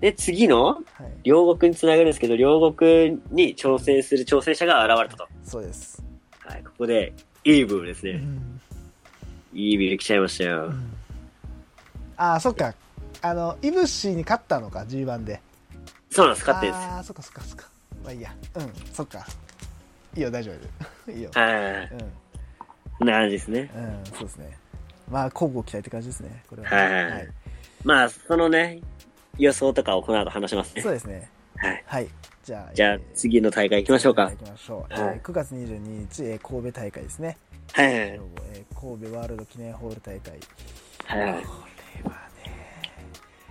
[0.00, 0.82] で、次の、はい。
[1.22, 5.28] 両国につながるんですけど、両国に挑戦する挑戦者が現れたと。
[5.44, 6.02] そうです。
[6.40, 7.12] はい、ここで、
[7.44, 8.12] イーブルですね。
[8.12, 8.60] うん。
[9.54, 10.66] イーブル来ちゃいましたよ。
[10.66, 10.92] うん
[12.16, 12.74] ああ、そっか。
[13.20, 15.40] あの、イブシに勝ったのか、G1 で。
[16.10, 17.68] そうなんです、勝ってるんでああ、そっかそっかそっか。
[18.04, 18.32] まあいいや。
[18.54, 19.26] うん、そっか。
[20.14, 20.52] いいよ、大丈
[21.06, 21.10] 夫。
[21.10, 21.38] いいよす。。
[21.38, 21.90] はい。
[23.00, 23.70] うんな感じですね。
[23.74, 24.58] うん、そうですね。
[25.12, 26.42] まあ、交互期待って感じですね。
[26.48, 27.28] これは、はい
[27.84, 28.80] まあ、そのね、
[29.38, 30.92] 予想とかをこの後話しますねそう。
[30.92, 31.28] ですね。
[31.56, 31.82] はい。
[31.86, 32.08] はい。
[32.44, 34.30] じゃあ、じゃあ、次の大会行きましょうか。
[34.30, 34.92] 行きましょう。
[35.00, 37.36] はいえー9月22日、えー神戸大会ですね。
[37.72, 37.86] はい。
[37.92, 40.32] えー神戸ワールド記念ホール大会。
[41.06, 41.44] はい。
[41.44, 41.50] こ
[42.04, 42.52] れはね、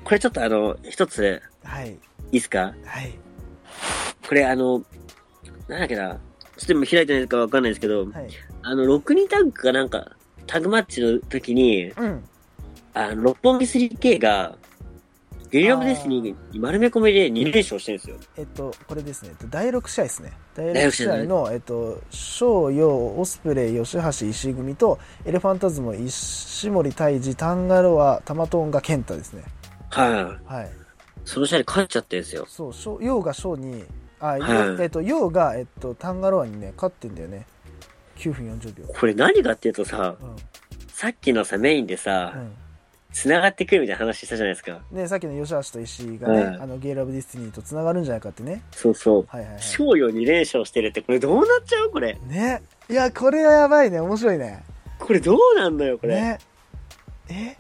[0.03, 1.91] これちょっとあの、一つ、はい。
[1.91, 1.93] い
[2.31, 2.73] いですか？
[2.85, 3.13] はい。
[4.27, 4.83] これあの、
[5.67, 6.17] なんだっけな。
[6.57, 8.27] ちょっと今開いてないかわかんないですけど、はい。
[8.63, 10.11] あの、6人タッグかなんか、
[10.51, 12.23] タッグマッチの時に、うん。
[12.93, 14.57] あの、六本木 3K が、
[15.49, 18.15] ゲリラブデスに丸め込みで2連勝してるんですよ。
[18.37, 19.29] えっと、これですね。
[19.31, 20.31] えっと第6試合ですね。
[20.55, 29.43] 第6第六試合の、えっと、翔陽、オスプレイ、吉橋、石組と、エレファンタズム、石森泰治、タンガロア、タマトンガ、ケンタですね。
[29.89, 30.53] はい。
[30.53, 30.71] はい。
[31.25, 32.45] その試合で勝っちゃってるんですよ。
[32.47, 33.83] そう、翔陽が翔に、
[34.19, 37.45] あ、はいえっと、陽が、えっと、タンガロアにね、勝ってんだよね。
[38.21, 38.85] 9分40秒。
[38.93, 40.35] これ何かっていうとさ、うん。
[40.87, 42.51] さっきのさ、メインでさ、うん。
[43.11, 44.79] 繋がってくるみたいな話したじゃないですか。
[44.89, 48.61] で、さっきの吉橋と石井がね、はいあの、ゲイラブディスティニーと繋がるんじゃないかってね。
[48.71, 49.25] そうそう。
[49.27, 49.61] はいはいはい。
[49.61, 52.17] 賞与2連勝してるって、これどうなっちゃうこれ？
[52.27, 52.61] ね。
[52.89, 53.99] いや、これはやばいね。
[53.99, 54.63] 面白いね。
[54.97, 56.15] これどうなんのよ、これ？
[56.15, 56.39] ね。
[57.29, 57.57] え？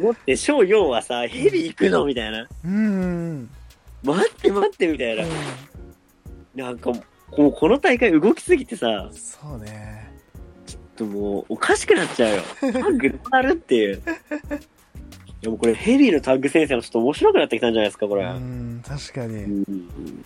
[0.00, 2.42] もって、賞与はさ、ヘビ行くのみたいな。
[2.42, 3.50] うーん。
[4.02, 5.24] 待って待って、みたいな。
[5.24, 5.26] う
[6.54, 6.92] なんか、
[7.36, 10.12] もうこの大会動きすぎてさん。、そうね。
[10.66, 12.42] ちょっともうおかしくなっちゃうよ。
[12.60, 14.02] タッグどうなるっていう。
[15.42, 18.24] でもこれヘビーのタッグ先生もちょっと面白くなってきたんじゃないですか、こうれ。
[18.30, 19.42] ん、確かうに。
[19.42, 20.24] ん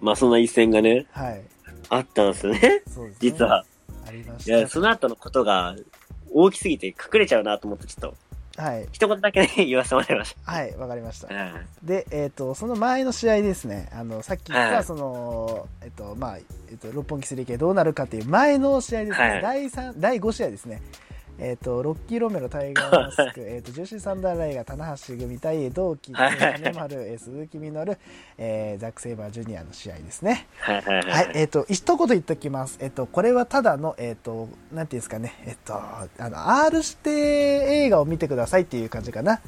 [0.00, 1.42] まあそんな一戦がね、はい。
[1.88, 2.82] あったんですよね。
[2.86, 3.30] そうですね。
[3.30, 3.64] 実は。
[4.06, 4.56] ありました。
[4.56, 5.74] いや、その後のことが
[6.32, 8.16] 大きすぎて隠れちゃうなと思って、ちょっと、
[8.60, 8.88] はい。
[8.92, 11.34] 一言だけね、言わせてもらいましはい、わかりましたた。。
[11.34, 16.42] うんで、えっ、と、その前の試合ですね、あの、さっき言った、はいその、えっ、と、まあ、え
[16.74, 20.82] っ、と、六本木 3K どうなるかっていう前の試合ですね、はい第三第5試合ですね。
[21.40, 27.98] えっ、と、ロッキー・ロメロ、タイガー・マスク、 えっと、ジューシー・サンダー・ライガー、棚橋組対同期、はい金丸、えー鈴木みのる、
[28.36, 30.46] えーザック・セイバー・ジュニアの試合ですね。
[30.60, 32.78] はいえっ、と、一言言っときます。
[32.80, 39.40] えっ、と、これはただの、えっ、と、なんていうんですかね、えっ、と、あの、R 指定映画を見てくださいっていう感じかな。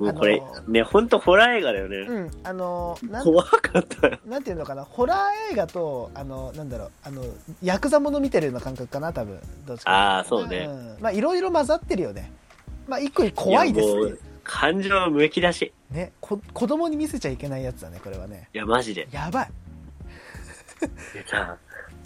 [0.00, 1.98] もうこれね、ほんとホラー映画だよね。
[1.98, 4.18] うん、あの、なん怖かったよ。
[4.26, 7.22] なんていうのかな、ホラー映画と、あの、なんだろう、あの、
[7.62, 9.38] ヤクザもの見てるような感覚かな、多分。
[9.66, 12.32] どっちかあーそうねんまあ、いろいろ混ざってるよね。
[12.88, 14.14] まあ、一個怖いですね。
[14.42, 15.72] 感情むき出し。
[15.90, 18.48] ね、こ、子供に見せちゃいけないやつだね、これはね。
[18.54, 19.06] いや、マジで。
[19.12, 19.50] やばい。
[21.12, 21.58] でさ、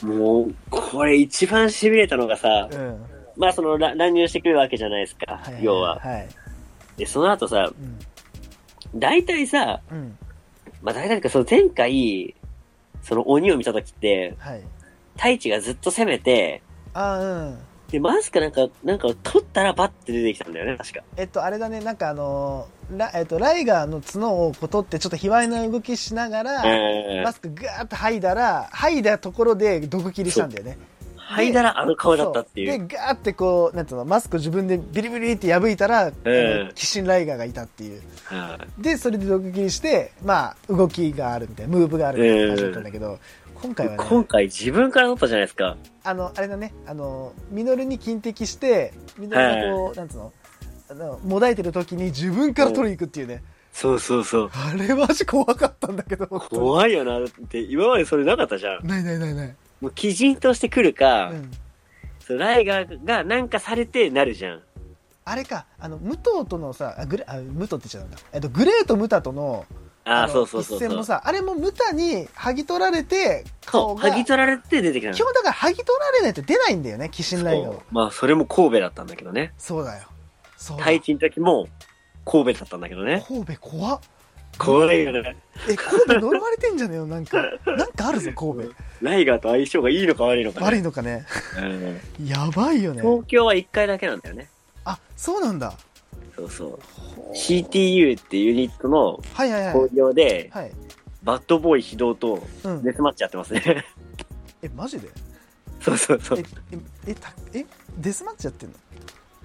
[0.03, 3.07] もう、これ一番痺れたのがさう、ん。
[3.37, 5.99] まあその乱乱入してくるわけじゃないですか、はいはい要は。
[5.99, 6.29] はい。
[6.97, 7.71] で、その後さ、
[8.95, 8.99] うん。
[8.99, 10.19] 大体さ、うん。
[10.83, 12.35] まあ大体か、その前回、
[13.03, 14.63] その鬼を見た時って、はい。
[15.17, 17.59] 太一がずっと攻めて、あーうん。
[17.89, 21.01] で、マスクなんか、なんか取ったらバッて出てきたんだよね、確か。
[21.17, 27.33] えっと、あれだね、なんかあのーラ、えっと、ライガーの角をこう取って、ちょっと卑猥な動きしながら、うんマ。
[27.33, 30.79] スクガーッと剥いだら、剥いだところで毒切りしたんだよね。
[31.35, 32.67] はいだらあの顔だったってい。
[32.67, 38.03] そうで、ガーってこう、なんつうの、マスク自分でビリビリって破いたら、あの鬼神ライガーがいたっていう。
[38.25, 43.19] はいで、それで毒切りして、まあ、動きがあるみたいな、ムーブがあるみたいな感じだったんだけど、
[43.55, 45.77] 今回はね、今回自分から取ったじゃないですか。
[46.05, 50.33] あの、あれだね、あの、ミノルに金敵して、ミノルがこう、なんつうの、
[50.91, 53.43] あの、もだえてる時に自分から取りに行くっていうね。
[53.73, 54.51] そうそうそう。
[54.53, 56.27] あれマジ怖かったんだけど。
[56.27, 57.19] 怖いよな。
[57.19, 58.87] だって、今までそれなかったじゃん。
[58.87, 59.57] ないないないない。
[59.81, 61.51] もう、鬼人として来るか、うん。
[62.27, 64.63] そうライガーがなんかされてなるじゃん。
[65.27, 68.19] あれか、あの、武藤とのさ、あ、グレ、あ、武藤って言っちゃうんだ。
[68.33, 69.67] えっと、グレーとムタとの、
[70.05, 70.77] ああ、のそうそうそう。
[70.79, 77.81] 一戦もさ、あれもムタに剥ぎ取られて、そう、顔が、剥ぎ取られて出てきたの基本だから剥ぎ取られないと出ないんだよね、鬼神ライガー。
[77.91, 79.55] まあ、それも神戸だったんだけどね。
[79.57, 80.09] そうだよ。
[80.59, 80.85] そうだ。
[80.85, 81.69] 太一の時も
[82.27, 83.25] 神戸だったんだけどね。
[83.27, 84.01] 神戸怖っ。
[84.59, 85.37] 怖いよね。
[85.69, 87.43] え、神戸呪われてんじゃねえよ、なんか。
[87.67, 88.73] なんかあるぞ、神戸。
[89.05, 90.67] ライガーと相性がいいのか悪いのか、ね。
[90.67, 91.27] 悪いのかね。
[92.21, 93.03] うんやばいよね。
[93.03, 94.49] 東京は1回だけなんだよね。
[94.85, 95.75] あ、そうなんだ。
[96.35, 96.81] そうそう。
[97.35, 99.89] CTU っていうユニットのはいはいはい興。
[99.89, 100.73] 行で、はい。
[101.23, 102.83] バッドボーイ非道とうん。
[102.83, 103.85] デスマッチやってますね。
[104.63, 105.09] え、マジで？
[105.81, 106.43] そうそうそうえ。、
[107.07, 107.65] え、え、たえ、
[107.99, 108.75] デスマッチやってんの？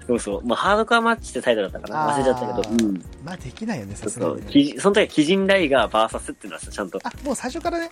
[0.06, 0.44] そうそう。
[0.44, 2.12] まあ、ハードコアマッチってタイトルだったかな。
[2.14, 2.86] 忘れちゃったけど。
[2.86, 3.04] うん。
[3.22, 3.94] まあできないよね。
[3.94, 6.98] さすがにその時は鬼人ライガー VS っていうのはちゃんと。
[7.04, 7.90] あ、もう最初からね。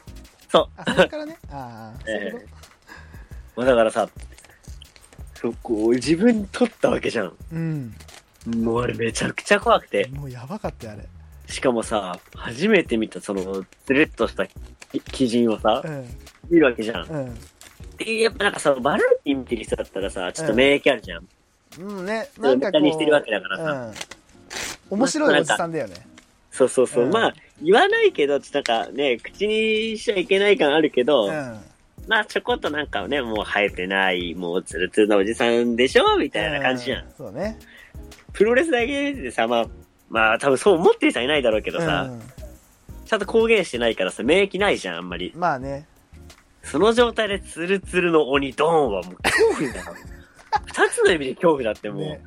[0.49, 0.69] そう。
[0.77, 1.37] あ、最初からね。
[1.51, 2.47] ああ、そういうこ
[3.57, 4.09] まあ、だからさ、
[5.35, 7.29] そこ、自分に取ったわけじゃん。
[7.31, 7.95] とうん。
[8.57, 10.09] もうあれめちゃくちゃ怖くて。
[10.13, 11.09] もうやばかったよ、あれ。
[11.47, 14.47] しかもさ、初めて見たその、つるっとした
[14.95, 16.09] 鬼人をさう、ん。
[16.51, 17.07] 見るわけじゃん。
[17.09, 17.35] うん。
[17.99, 21.29] で、やっぱなんかさ、バラエティ見てる人だったらさ、ちょっと免疫あるじゃん。
[21.79, 22.81] うんね、そなんかこう。
[22.81, 23.63] うネタにしてるわけだからさ。
[23.63, 24.99] うん。
[24.99, 26.08] 面白いおじさんだよね。
[26.59, 27.05] そうそうそう。
[27.05, 31.61] うんまあ、言わないけど、ちょっとなんかね、口にしちゃいけない感あるけど、うん。
[32.09, 37.05] まあ、ちょこっとなんかね、もう生えてない、もうツルツルなおじさんでしょみたいな感じじゃん。
[37.05, 37.59] うそうね。
[38.33, 39.67] プロレスだけでさ、まあ、
[40.11, 42.23] まあ、多分そう思ってる人はいないだろうけどさ、うん
[43.09, 45.33] ちゃんと公言してないからさ、免疫ないじゃん、あんまり。
[45.35, 45.87] まあね。
[46.63, 49.85] その状態でツルツルの鬼ドーンはもう恐怖だよ。
[50.67, 52.21] 二つの意味で恐怖だってもう、ね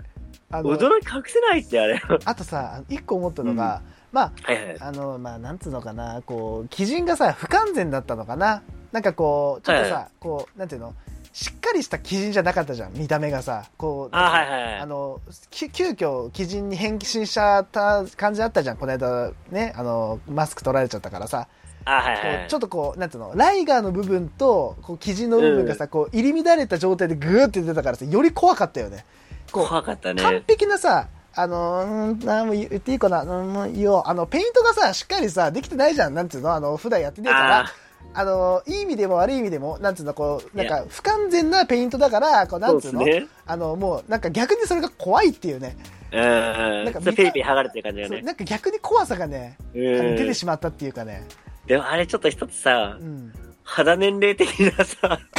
[0.49, 1.97] あの、驚き隠せないってあれ。
[1.97, 4.77] はあとさ、あの一個思ったのが、まいはい。
[4.79, 8.61] あ、あの、まあ、なんつうのかな、こう、基準がさ、不完全だったのかな。
[8.91, 10.93] なんかこう、ちょっとさ、はいこう、なんていうの、
[11.33, 13.63] しっかりした基準じゃなかったじゃん、見た目がさ。
[13.77, 14.79] こう、あ、はいはいはい。
[14.79, 21.47] あの、き急遽基準に変身しちゃった感じあったじゃん、この間ね、あの、マスク取られちゃったからさ。
[21.85, 29.05] あ、はいはいちょっとこう、なんていうの、ライガーの部分と、こう、生地の部分がさ、こう、入り乱れた状態でグーって出たからさ、より怖かったよね。
[29.51, 30.43] 怖かった完ね。
[30.47, 34.03] 璧なさ、あのー、うんあもう言っていいかな、うん、もういいよ。
[34.07, 36.13] あの、ペイントがさ、しっかりさ、できてないじゃん。
[36.13, 36.53] なんていうの？
[36.53, 37.65] あの、普段やってねえからあ。
[38.13, 43.27] あの、いい意味でも悪い意味でも、なんつうの、こう、なんか、不完全なペイントだから、こう、なんつうの、ね。
[43.45, 45.77] あの、もう、なんか逆にそれが怖いっていうね。
[46.11, 46.83] うんうん。
[46.85, 48.21] なんかペリペリ剥がれてる感じがね。
[48.21, 49.55] なんか逆に怖さがね。
[49.73, 51.25] 出てしまったっていうかね。
[51.67, 53.31] でもあれちょっと一つさう、ん。
[53.63, 55.19] 肌年齢的なさ、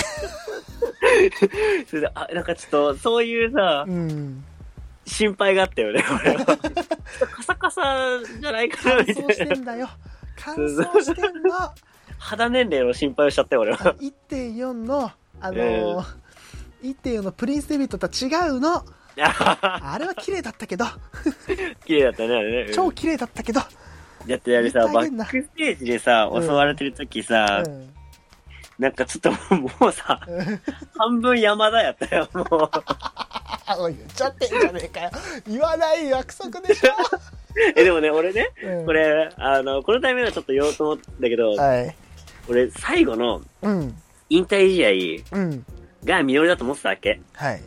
[1.90, 4.44] それで、あ、なんかちょっと、そういうさう、ん。
[5.04, 6.56] 心配があったよね、 俺は。
[7.30, 7.82] カサカサ
[8.40, 9.56] じゃないかな、みた乾燥していな。
[9.56, 9.88] んだよ。
[10.36, 11.54] 乾燥してんの。
[11.54, 11.74] あ
[12.18, 13.78] 肌年齢の心配をしちゃったよ、俺は。
[13.96, 15.10] 1.4の、
[15.40, 16.04] あのー、
[16.82, 18.84] 1.4のプリンスデビットとは違うの。
[19.20, 20.86] あれは綺麗だったけど、
[21.84, 22.72] 綺麗だったね、あれね。
[22.72, 23.60] 超綺麗だったけど。
[23.60, 27.94] だってあれさ、バックステージでさ、うん襲われてる時さう、ん。
[28.82, 30.20] なんかちょっともうさ、
[30.98, 32.70] 半分山田やったよ、もう。
[33.66, 35.10] あ、おい、言っちゃってんじゃねえかよ。
[35.46, 36.90] 言わない約束でしょ。
[37.76, 41.94] え、でもね、俺ね、うんこれ、あの、このタイミングではちょっと言おうと思ったんだけど、はい。
[42.48, 43.94] 俺、最後のうん。
[44.30, 45.64] 引退試うん。
[46.04, 47.20] 合が実りだと思ってたわけ？
[47.34, 47.60] はい。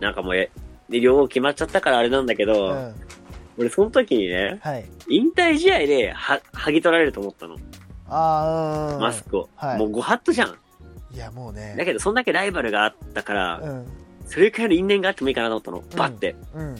[0.00, 0.50] なんかもうえ、
[0.88, 2.94] で、両方決まっちゃったからあれなんだけうど、ん。
[3.58, 4.86] 俺その時にね、はい。
[5.10, 7.56] 引退試合では、剥ぎ取られると思ったの。
[8.08, 9.00] あーうん。
[9.00, 9.48] マスクを。
[9.56, 10.56] はいもうご法度じゃん。
[11.14, 11.74] いや、もうね。
[11.78, 13.86] だけど、そんだけライバルがあったから、うん。
[14.26, 16.02] それくらいの因縁があってもいいかなと思ったの。
[16.08, 16.34] バッて。
[16.54, 16.76] うん。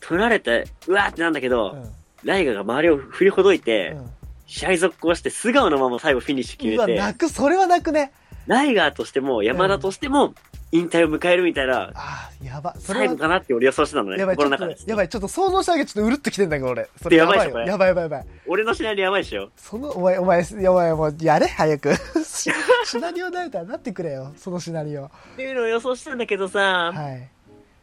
[0.00, 1.90] 取られて、うわーってなんだけど、うん。
[2.24, 4.10] ライガーが周りを振りほどいて、うん
[4.44, 8.12] 試合続行して素顔のまま最後フィニッシュ決うわ、めて、泣く、それは泣くね。
[8.46, 10.34] ライガーとしても山田としても
[10.74, 12.74] 引退を迎えるみたいな、あーやば。
[12.78, 16.88] それは最後、かなって俺予想してたのね、やばい、心の中で。、やばい、ちょっと想像しただけちょっとうるっときてんだけど、俺。
[17.02, 17.58] それやばいよ。
[17.60, 18.26] やばいやばいやばい。
[18.46, 19.50] 俺のシナリオやばいでしょ？
[19.56, 21.94] その、お前、お前、やばい、もう、やれ、早く。
[22.24, 22.50] シ
[22.86, 25.04] シナリオダイターなってくれよ、そのシナリオ。
[25.04, 27.28] っていうのを予想してたんだけどさ、はい。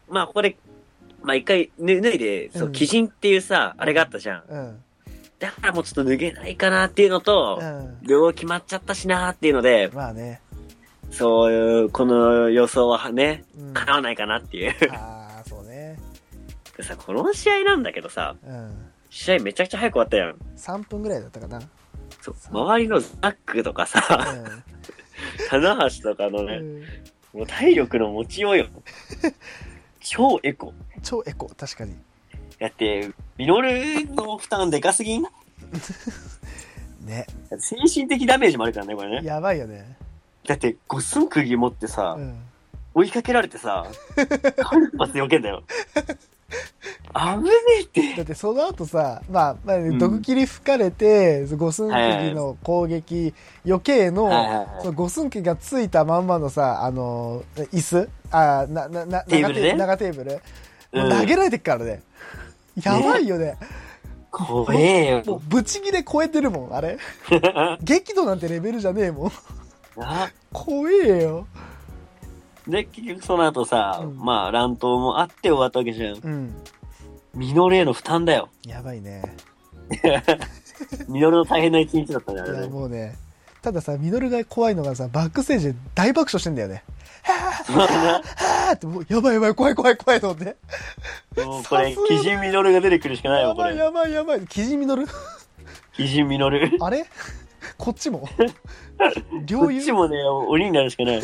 [0.10, 0.58] まあここで、
[1.22, 4.44] まあ一回脱いで、そうう、ん鬼人っていうさ、あれがあったじゃん。
[4.50, 4.84] うん。
[5.38, 7.98] だからもうちょっと脱げないかなっていうのとう、ん。
[8.02, 10.42] 両方決まっちゃったしなーっていうので、まあね。
[11.12, 13.74] そういう、この予想はね、うん。
[13.74, 14.74] 叶わないかなっていう。
[14.92, 15.98] ああ、そうね。
[16.78, 18.92] でさ、この試合なんだけどさ、うん。
[19.10, 20.36] 試合めちゃくちゃ早く終わったやん。
[20.58, 21.62] 3分ぐらいだったかな。
[22.22, 24.02] そう、周りのザックとかさ、
[25.50, 26.48] 棚橋とかのうん。
[26.48, 26.84] ね、うん
[27.32, 28.66] もう体力の持ちようよ。
[30.00, 30.74] 超エコ。
[31.04, 31.94] 超エコ、確かに。
[32.60, 33.72] だって、ミノル
[34.16, 35.24] の負担でかすぎん？
[37.06, 37.28] ね。
[37.60, 39.28] 精神的ダメージもあるからね、これね。
[39.28, 39.96] やばいよね。
[40.50, 42.40] だって、五寸釘持ってさ、うん。
[42.96, 43.86] 追いかけられてさ、
[44.16, 45.62] 間一発で避けんだよ。
[47.14, 48.16] 危ねえって。
[48.16, 58.10] だってその後さ、まあ、まあね、ん毒切り吹かれて、五寸釘の攻撃、余計の、はいはいはいその五寸釘がついたまんまのさ、あの、椅子？
[58.32, 60.42] あな、な、な、テーブルね長テーブル？
[60.94, 62.02] うん投げられてっからね。
[62.84, 63.56] やばいよね。
[64.32, 65.24] 怖えよ。
[65.28, 66.98] もう、ブチギレ超えてるもん、あれ。
[67.84, 69.32] 激怒なんてレベルじゃねえもん。
[70.00, 71.48] な怖えよ。
[72.68, 76.16] で、結局その後さ、うんまあ乱闘もあって終わったわけじゃん。
[76.16, 76.56] うん。
[77.34, 78.50] ミノルへの負担だよ。
[78.66, 79.22] やばいね。
[81.08, 82.68] ミノルの大変な一日だったね、あれね。
[82.68, 83.16] もうね。
[83.62, 86.84] たださ、ミノルが怖いのがさ、バックステージで大爆笑してんだよね。
[87.66, 90.56] そうだなあーって、もう、やばいやばい、怖い怖い怖いと思って。
[91.44, 93.76] もうこれさす、がキジミノルが出てくるしかないよ、これ。
[93.76, 94.48] やばいやばいやばい。
[94.48, 95.06] キジミノル？
[95.94, 96.72] キジミノル。
[96.80, 97.06] あれ？
[97.78, 98.28] こっちも こ
[99.46, 101.22] 両っち友もね、鬼になるしかない。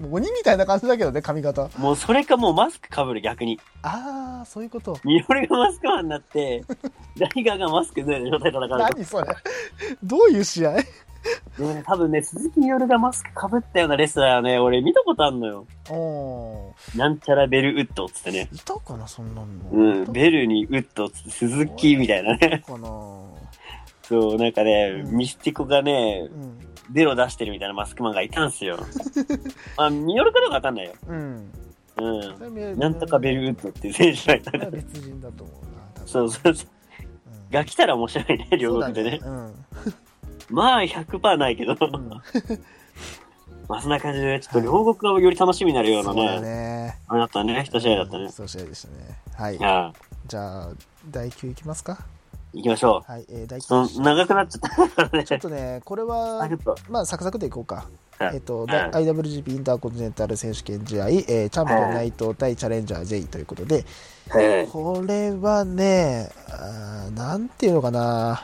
[0.00, 1.68] もう鬼みたいな感じだけどね、髪型。
[1.76, 3.58] もうそれかもうマスク被る逆に。
[3.82, 4.98] あー、そういうこと。
[5.04, 6.62] ミノルがマスクマンになって、
[7.18, 8.76] ダイガーがマスク脱いだ状態で戦うと。
[8.78, 9.26] 何それ
[10.02, 10.76] どういう試合？
[10.76, 15.66] でもね、多分ね、鈴木みのるがマスク被ったようなレスラーね、俺見たことあんのよ。
[15.90, 16.98] おー。
[16.98, 18.48] なんちゃらベルウッドっつってね。
[18.52, 19.46] いたかな、そんなの。
[19.72, 22.62] うん、いたベルにウッドっつって鈴木みたいなね。
[22.64, 22.88] かな
[24.08, 26.58] そう、なんかね、うんミスティコがねう、ん。
[26.90, 28.78] ベロ出してるみたいなマスクマンがいたんすよ。
[29.76, 30.92] まあ、ミノルかどうかわかんないよ。
[31.06, 31.52] うん。
[31.98, 32.78] うん。
[32.78, 35.82] なんとかベルウッドっていう選手がいた別人だと思うな。
[35.94, 36.68] 多分そうそうそう。
[36.72, 36.78] うん
[37.50, 39.18] が来たら面白いね、両国でね。
[39.22, 39.52] そうだね
[40.50, 41.76] まあ、100%ないけど。
[41.80, 42.08] うん。
[43.68, 46.98] まあ、そんな感じで、ちょっと両国がより楽しみになるようなそうだね、ね。
[47.06, 48.30] あれだったね、一試合だったね。
[48.30, 48.94] そう試合でしたね。
[49.34, 49.64] はい。
[49.64, 49.92] ああ、
[50.26, 50.68] じゃあ、
[51.10, 51.98] 第9いきますか。
[52.58, 53.24] 行きましょはい。
[53.30, 53.62] えー、第う。
[53.62, 53.98] そ9。
[53.98, 55.24] の長くなっちゃったね。
[55.26, 56.48] ちょっとね、これは。
[56.90, 57.86] まあ、サクサクでいこうか。
[58.18, 63.84] はいえっと、はいだ IWGP インターコンチネンタル選手権試合、えーチャンピオン内藤対チャレンジャー J ということで、
[64.28, 68.42] はいこれはね、あーなんていうのかな。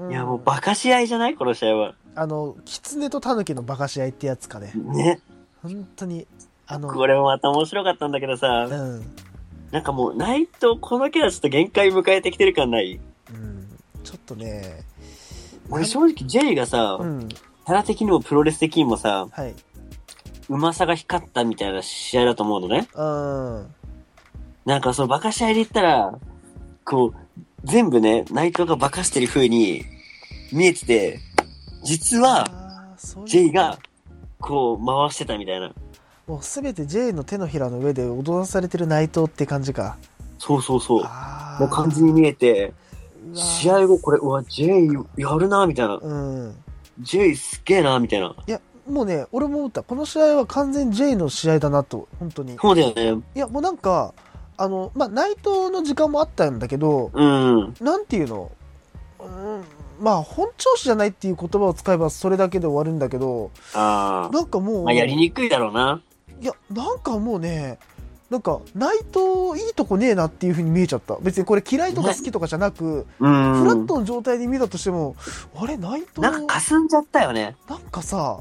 [0.00, 1.36] うんいや、もうバカ試合じゃない？
[1.36, 1.94] この試合は。
[2.16, 4.72] あの、狐と狸のバカ試合ってやつかね。
[4.74, 5.20] ね。
[5.62, 6.26] 本当に、
[6.66, 9.04] あの、これもまた面白かったんだけどさ、うん、
[9.74, 13.00] なんかもう、内藤、このキャラちょっと限界迎えてきてる感ない？
[13.34, 13.66] うん、
[14.04, 14.84] ちょっとね、
[15.68, 19.54] 俺正直 J がさ、うん、キャラ的にもプロレス的にもさ、はい、
[20.48, 22.86] うまさが光ったみたいな試合だと思うのね。
[22.94, 23.74] うん、
[24.64, 26.16] なんかそのバカ試合で言ったら、
[26.84, 29.82] こう、全部ね、内藤がバカしてる風に
[30.52, 31.18] 見えてて、
[31.82, 33.80] 実はあーそういう J が、
[34.38, 35.72] こう回してたみたいな。
[36.26, 39.96] もうすべて J の手のひらの上で踊らされてる内藤って感じか。
[40.38, 41.02] そうそうそう。
[41.60, 42.72] もう完全に見えて、
[43.34, 45.96] 試合後これ、うわ、J やるな、みたいな。
[45.96, 46.54] うん。
[47.00, 48.34] J すっげえな、みたいな。
[48.46, 49.82] いや、もうね、俺も思った。
[49.82, 52.56] この試合は完全 J の試合だなと、本当に。
[52.60, 53.22] そうだよね。
[53.34, 54.14] いや、もうなんか、
[54.56, 57.74] あの、まあ、内藤の時間もあったんだけど、うん。
[57.80, 58.50] なんていうの、
[59.20, 59.62] うん、
[60.00, 64.34] まあ、本調子じゃないっていう言葉を使えばそれだけで終わるんだけど、ああ。
[64.34, 66.00] なんかもう、まあ、やりにくいだろうな。
[66.40, 67.78] いや、なんかもうね、
[68.30, 71.16] なんか、内藤いいとこねえなっていう風に見えちゃった。
[71.20, 73.60] 別にこれ嫌いとか好きとかじゃなく、うん。
[73.60, 75.14] フラットの状態で見たとしても、
[75.56, 77.54] あれ、内藤、なんか霞んじゃったよね。
[77.68, 78.40] なんかさ、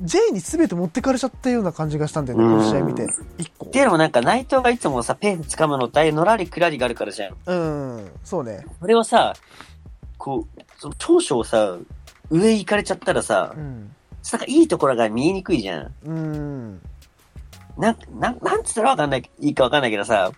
[0.00, 3.08] J に全て持ってかれちゃったような感じがしたんだよね、この試合見て。
[3.38, 3.78] 一個って。
[3.78, 7.36] いうのもなんか内藤がいつもさ、ペース掴むのってああいうのらりくらりがあるからじゃん。
[7.46, 8.64] うん、そうね。
[8.80, 9.34] それをさ、
[10.18, 11.76] こう、その長所をさ、
[12.30, 13.94] 上行かれちゃったらさう、ん。
[14.32, 15.92] なんかいいところが見えにくいじゃん。
[16.04, 16.80] うん。
[17.78, 20.30] なん、なん、なんつったらわかんない、いいかわかんないけどさ、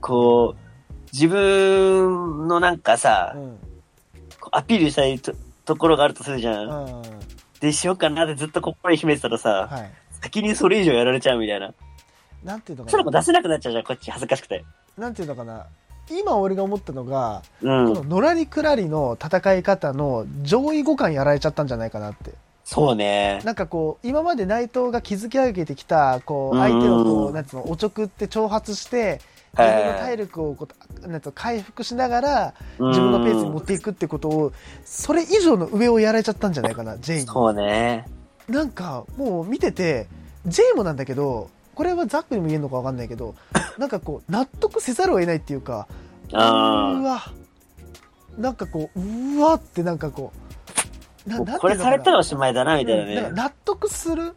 [0.00, 3.58] こう、自分のなんかさう、ん。
[4.50, 6.68] アピールしたいとところがあるとするじゃん。
[6.68, 7.02] うん。
[7.60, 9.90] で、しようかなってずっと心に秘めてたらさ、はい。
[10.20, 11.72] 先にそれ以上やられちゃうみたいな。
[12.42, 13.20] なんていうのそれもかな。
[13.20, 14.64] 出せなくなっちゃうじゃん、こっち恥ずかしくて。
[14.98, 15.66] なんていうのかな？
[16.10, 17.94] 今俺が思ったのが、うん。
[17.94, 22.32] こののらりくらりの戦い方の上位互換やられちゃったんじゃないかなって。
[22.72, 23.42] そうね。
[23.44, 29.20] なんかこう、今まで内藤が築き上げてきた、こう、うん相手をこう、なんつうの、おちょくって挑発して、
[29.52, 30.66] 自はい分の体力をこ
[31.04, 34.52] うなんつうの回復しながら、自分のペースに持っていくってことを、
[34.86, 37.20] それ以上の上をやられちゃったんじゃないかな、J に。
[37.26, 38.06] そうね。
[38.48, 40.06] なんか、もう見てて、
[40.46, 43.34] J もなんだけど、これはザックにも言えるのかわかんないけど、
[43.76, 45.86] なんかこう、納得せざるを得ないっていうか、
[46.32, 47.20] うあわ、
[48.38, 50.41] なんかこう、うわってなんかこう、
[51.60, 53.30] これされたらおしまいだな、みたいなね。
[53.32, 54.34] 納得する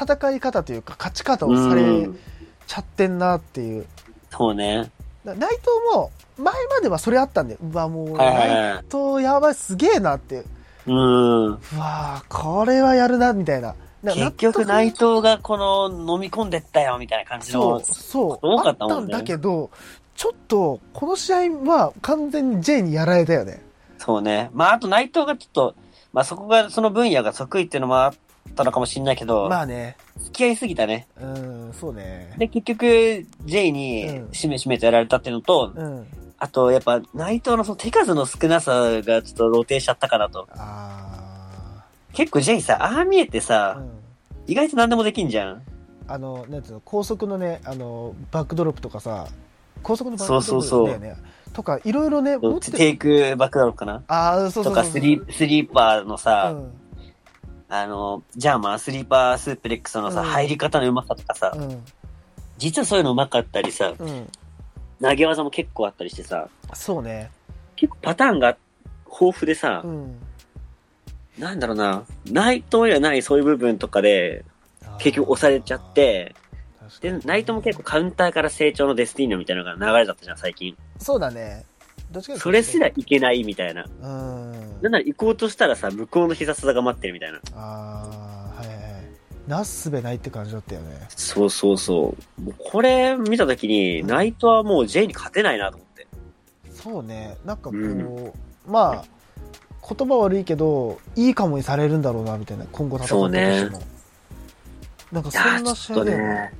[0.00, 2.18] 戦い方というか、勝ち方をされうん
[2.66, 3.86] ちゃってんなっていう。
[4.30, 4.90] そうね。
[5.24, 5.60] だ内藤
[5.94, 7.60] も、前まではそれあったんだよ。
[7.62, 10.44] うわ、もう、内藤やばい、すげえなって。
[10.86, 11.46] うん。
[11.46, 13.74] うわーこれはやるな、みたいな。
[14.02, 18.38] な結局内藤がこの飲み込んでったよみたいな感じのそう、そう。
[18.42, 19.70] 多かったもんねあったんだけど、
[20.14, 23.62] ちょっと、この試合は完全に J にやられたよね。
[23.98, 24.50] そうね。
[24.52, 25.74] まあ、あと内藤がちょっと、
[26.14, 28.14] まあそこが、その分野が得意っていうのもあっ
[28.54, 29.96] たのかもしれないけど、まあね。
[30.16, 31.08] 付き合いすぎたね。
[31.20, 32.32] うん、そうね。
[32.38, 36.06] で、結局、J にうんしめしめとやられたっていうのと、うん。
[36.38, 40.46] あと、やっぱ、内藤のその手数の少なさがちょっと露呈しちゃったかなと。
[40.52, 43.90] あ結構 J さ、ああ見えてーさ、うん。
[44.46, 45.62] 意外と何でもできんじゃん。
[46.06, 49.26] あの、なんていうの、高速のね、あの、バックドロップとかさ、
[49.82, 51.16] 高速のバックドロップそうそうそうだよね。
[51.54, 54.02] とか、いろいろね、持ってテイクバックだろうかな？
[54.08, 54.64] ああ、そうそう。
[54.64, 56.72] とかスリー、スリーパーのさ、うん。
[57.70, 61.82] あの、ジャーマン、スリーパースープレックスのさ、うん入り方のうまさとかさ、うん。
[62.58, 64.28] 実はそういうのうまかったりさ、うん。
[65.00, 67.30] 投げ技も結構あったりしてさ、そうね。
[67.76, 68.56] 結構パターンが
[69.06, 70.16] 豊富でさう、ん。
[71.38, 74.44] なんだろうな、内藤にはないそういう部分とかで、
[74.98, 76.34] 結局押されちゃって、
[77.00, 80.76] で、内藤も結構カウンターから成長のデスティーノみたいなのが流れだったじゃん、最近。
[80.98, 81.64] そうだね。
[82.10, 83.84] どっちかそれすらいけないみたいな。
[83.84, 84.82] うん。
[84.82, 87.40] なんなら行こうとしたらさ、向こうの膝が待ってるみたいな。
[87.54, 88.84] ああ、はいはいはい。
[89.48, 91.06] なすすべないって感じだったよね。
[91.08, 92.40] そうそうそう。
[92.40, 96.06] もうこれ見たときに、内藤はもう J に勝てないなと思って。
[96.72, 97.36] そうね。
[97.44, 98.32] なんかこう、うん
[98.66, 99.04] まあ、
[99.86, 102.64] 言葉悪いけど、いいかもにされるんだろうな、みたいな。
[102.70, 103.82] 今後戦ったとしても。
[105.12, 106.24] なんかそんな試合だよね。
[106.24, 106.54] ね、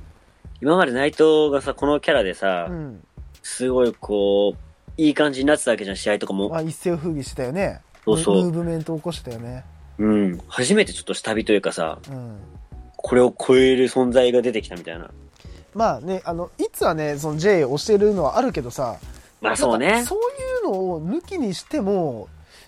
[0.61, 3.03] 今まで内藤がさ、このキャラでさ、うん。
[3.45, 6.49] すごいこう、いい感じになってたわけじゃん、試合とかも。
[6.49, 7.79] まあ、一世を風靡してたよね。
[8.03, 9.63] そうそうムーブメント起こしたよね。
[9.99, 10.41] うん。
[10.47, 12.39] 初めてちょっと下火というかさ、うん。
[12.97, 15.11] これを超える存在が出てきたみたいな。
[15.75, 18.97] まあね、あの、いつはね、その J を押してるのはあるけどさ、
[19.41, 20.03] まあそうね。
[20.03, 20.23] そうい
[20.63, 22.27] うのを抜きにしても、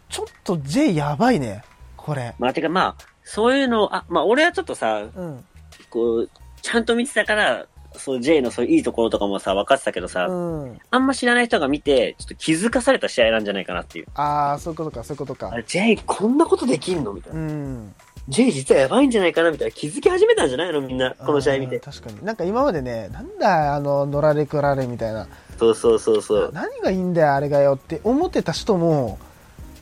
[0.10, 1.64] ちょっと J やばいね。
[1.96, 2.36] これ。
[2.38, 5.44] まあてかまあ、そういうの、あ、まあ俺はちょっとさ、うん。
[5.90, 6.30] こう、
[6.62, 7.66] ちゃんと見てたから、
[7.98, 10.80] そう J のそういういいところとかもさ、分かってたけどさ、うん。
[10.90, 14.08] あんま知らない人が見て、ちょっと気づかされた試合なんじゃないかなっていう。
[14.16, 15.58] ああ、そういうことか、そういうことかあ。
[15.58, 17.42] れ、J こんなことできんのみたいうな。
[17.42, 17.96] ん。
[18.30, 21.80] J 実はやばいんじゃないかなみたいな気づき始めたんじゃないのみんな、この試合見て。
[21.80, 22.24] 確かに。
[22.26, 25.28] なんか今までね、なんだ、あの、のられくられみたいな。
[25.58, 26.52] そうそうそうそう。
[26.54, 29.18] 何がいいんだよ、あれがよって思ってた人も、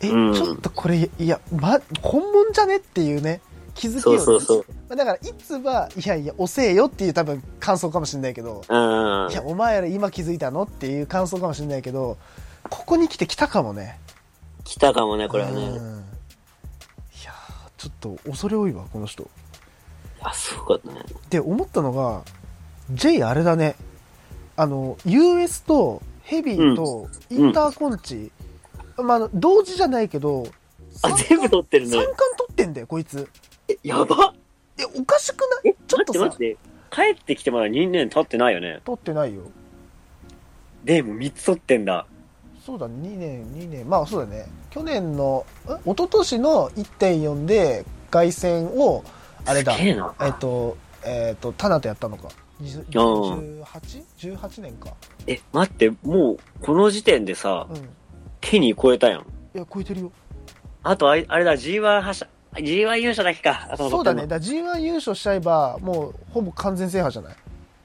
[0.01, 3.41] え、うんちょっとこれ、いや、ま、本物じゃねっていうね、
[3.75, 4.65] 気づきをね、そうそう。
[4.89, 9.33] まあだから、いつは、いやいや、遅えよっていう多分感想かもしれないけど、うんい。
[9.35, 12.17] や、お前ら今気づいたのっていう感想かもしれないけど、
[12.69, 13.99] ここに来て来たかもね。
[14.63, 15.61] 来たかもね、これはうんね。
[17.21, 19.29] いやーちょっと恐れ多いわ、この人。
[20.21, 21.01] あ、そうかったね。
[21.29, 22.23] で、思ったのが、
[22.91, 23.75] J あれだね。
[24.55, 28.31] あの、US とヘビーとインターコンチ、
[28.97, 30.47] まああの、同時じゃないけど、
[31.03, 31.99] あ、三全部取ってるね三。
[32.05, 33.27] 冠取ってんだよ、こいつ。
[33.67, 34.33] え、やば
[34.77, 35.73] え、おかしくない？
[35.73, 36.57] え、ちょっとさ待って待って。
[36.91, 38.81] 帰ってきてまだ2年経ってないよね。
[38.85, 39.43] 取ってないよ。
[40.83, 42.05] でも3つ取ってんだ。
[42.65, 43.89] そうだ、2年、2年。
[43.89, 44.45] まあそうだね。
[44.69, 45.71] 去年の、え？
[45.85, 49.03] 一昨年の1.4で凱旋を、
[49.45, 50.13] あれだ、すげえな。
[50.21, 52.29] えっと、えっと、タナとやったのか。
[52.61, 54.93] 18?18 年か。
[55.27, 57.77] え、待って、もう、この時点でさ、うん。
[57.77, 57.81] い
[58.41, 59.25] ケニー超えたやん。
[59.53, 60.11] や、超えてるよ。
[60.83, 63.75] あとあれ、あれだ、G1 覇者、G1 優勝だけか。
[63.77, 64.27] そうだね。
[64.27, 67.35] だから G1 優勝しちゃえば、もう、ほぼ完全制覇じゃない？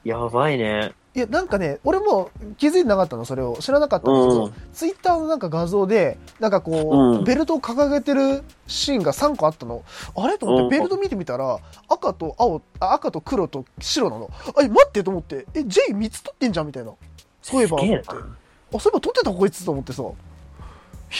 [0.03, 0.93] やばいね。
[1.13, 3.57] いや、なんかね、俺も気づいてなかったの、それを。
[3.59, 9.83] 知らなかったんだけど、うんツイッターのなんか画像で、なんかこう、うんベルトを掲げてるシーンが3個あったの。
[10.15, 10.37] あれ？
[10.37, 11.59] と思っうんて、ベルト見てみたら、
[11.89, 14.29] 赤と青、あ赤と黒と白なの。
[14.57, 16.93] あ、え、待ってと思って、え、J3 つ取ってんじゃんみたいな。
[17.41, 20.03] そういえば、あ、そういえば取ってたこいつと思ってさ。
[20.03, 20.05] い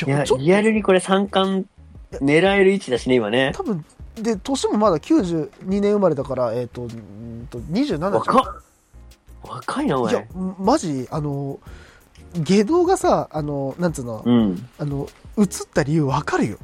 [0.08, 1.66] いや、ちょっとリアルにこれ三冠
[2.20, 3.52] 狙える位置だしね、今ね。
[3.56, 3.86] 多分、
[4.16, 8.62] で、年もまだ92年生まれだから、えっ、と、うんと27じゃん若っ。
[9.44, 11.60] 若いな、おいや前。、マジ、あの、
[12.36, 14.70] 下道がさ、あの、なんつうの、うん。
[14.78, 15.08] あの、
[15.38, 16.58] 映った理由わかるよ。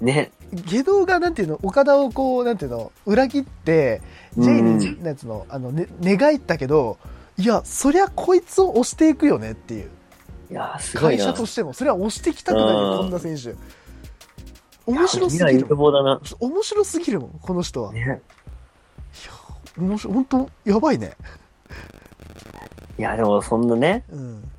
[0.00, 0.30] ね。
[0.66, 4.00] 下道が、なんていうの、岡田をこう、なんていうの、裏切って、
[4.36, 6.98] うん J に、なんつうの、あの、ね、寝返ったけど、
[7.36, 9.90] いや、そりゃこいつを押していくよねっていう。
[10.50, 11.24] いやー、すごいな。
[11.24, 13.54] 会社としても、それは押していきたくないよ、うんこんな選手。
[14.88, 15.66] 面白すぎる。
[16.40, 17.94] 面白すぎるもん、この人は。
[17.94, 18.22] いや、ね。
[19.76, 21.12] 面白い、本当やばいね。
[22.98, 24.50] いや、でもそんなね、うん。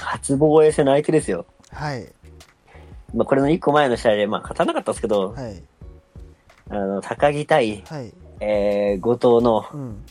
[0.00, 1.44] 初防衛戦の相手ですよ。
[1.70, 2.06] はい。
[3.14, 5.62] まあ、これの一個前の試合で、まあ、勝たなかったんですけど、はい。
[6.70, 8.12] あの、高木対、はい。
[8.40, 10.04] えー、後藤の、うん。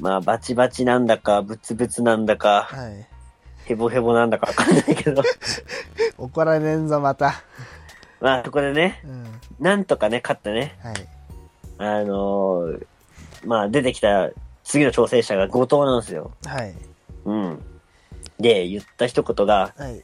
[0.00, 3.06] まあ、バチバチなんだか、ブツブツなんだか、はい。
[3.66, 5.22] ヘボヘボなんだかわかんないけど。
[6.18, 7.42] 怒られんぞ、また。
[8.20, 9.24] まあ、そこでね、うん。
[9.60, 10.94] なんとかね、勝ってね、はい。
[11.78, 12.86] あのー
[13.44, 14.30] まあ、出てきた
[14.64, 16.32] 次の挑戦者が後藤なんですよ。
[16.44, 16.74] はい。
[17.26, 17.62] うん。
[18.40, 20.02] で、言った一言が、はい。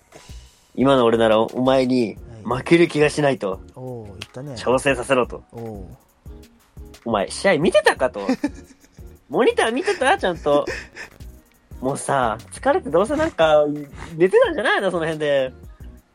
[0.75, 4.55] 今の俺ならお前に負ける気がしないと、おお言ったね。
[4.55, 5.43] 挑戦させろと。
[5.53, 5.97] おお
[7.05, 8.21] お前、試合見てたかと。
[9.29, 10.67] モニター見てたちゃんと。
[11.81, 13.65] もうさ、疲れてどうせなんか、
[14.17, 14.91] 寝てたんじゃないの？
[14.91, 15.53] その辺で。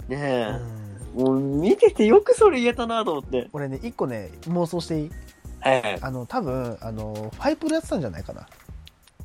[0.07, 0.43] ねうえ。
[0.51, 0.76] ん。
[1.17, 3.49] もう見ててよくそれ言えたなと思って。
[3.53, 5.11] 俺ね、一個ね、妄想していい？
[5.61, 5.97] はいはい。
[6.01, 8.47] あの、多分、あの、ファイプロやってたんじゃないかな。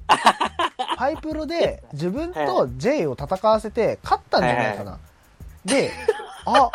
[0.12, 4.99] ファイプロで自分と J を戦わせて勝ったんじゃないかな。
[5.64, 5.90] で、
[6.47, 6.70] あ、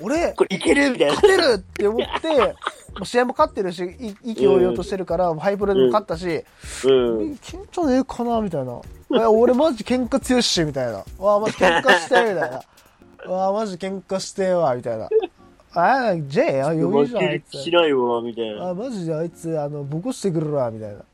[0.00, 1.14] 俺、これいけるみたいな。
[1.14, 2.44] 勝てるって思って、も
[3.02, 3.84] う試合も勝ってるし、
[4.22, 6.44] い意気揚々としてるから、ファイプロでも勝ったし、
[6.84, 7.32] うん。
[7.42, 8.80] 緊張ねえかなみたいな。
[9.20, 11.04] え、俺マジ喧嘩強いっし、みたいな。
[11.18, 12.62] わあ、マジ喧嘩して、みたいな。
[13.28, 15.08] わあ、マジ喧嘩してわ、みたいな。
[15.72, 16.62] あ、J?
[16.62, 17.70] あ、余裕じゃん、あいつし。
[17.70, 18.68] ないわ、みたいな。
[18.70, 21.04] あ、マジであいつ、あの、ボコしてくるわ、みたいな。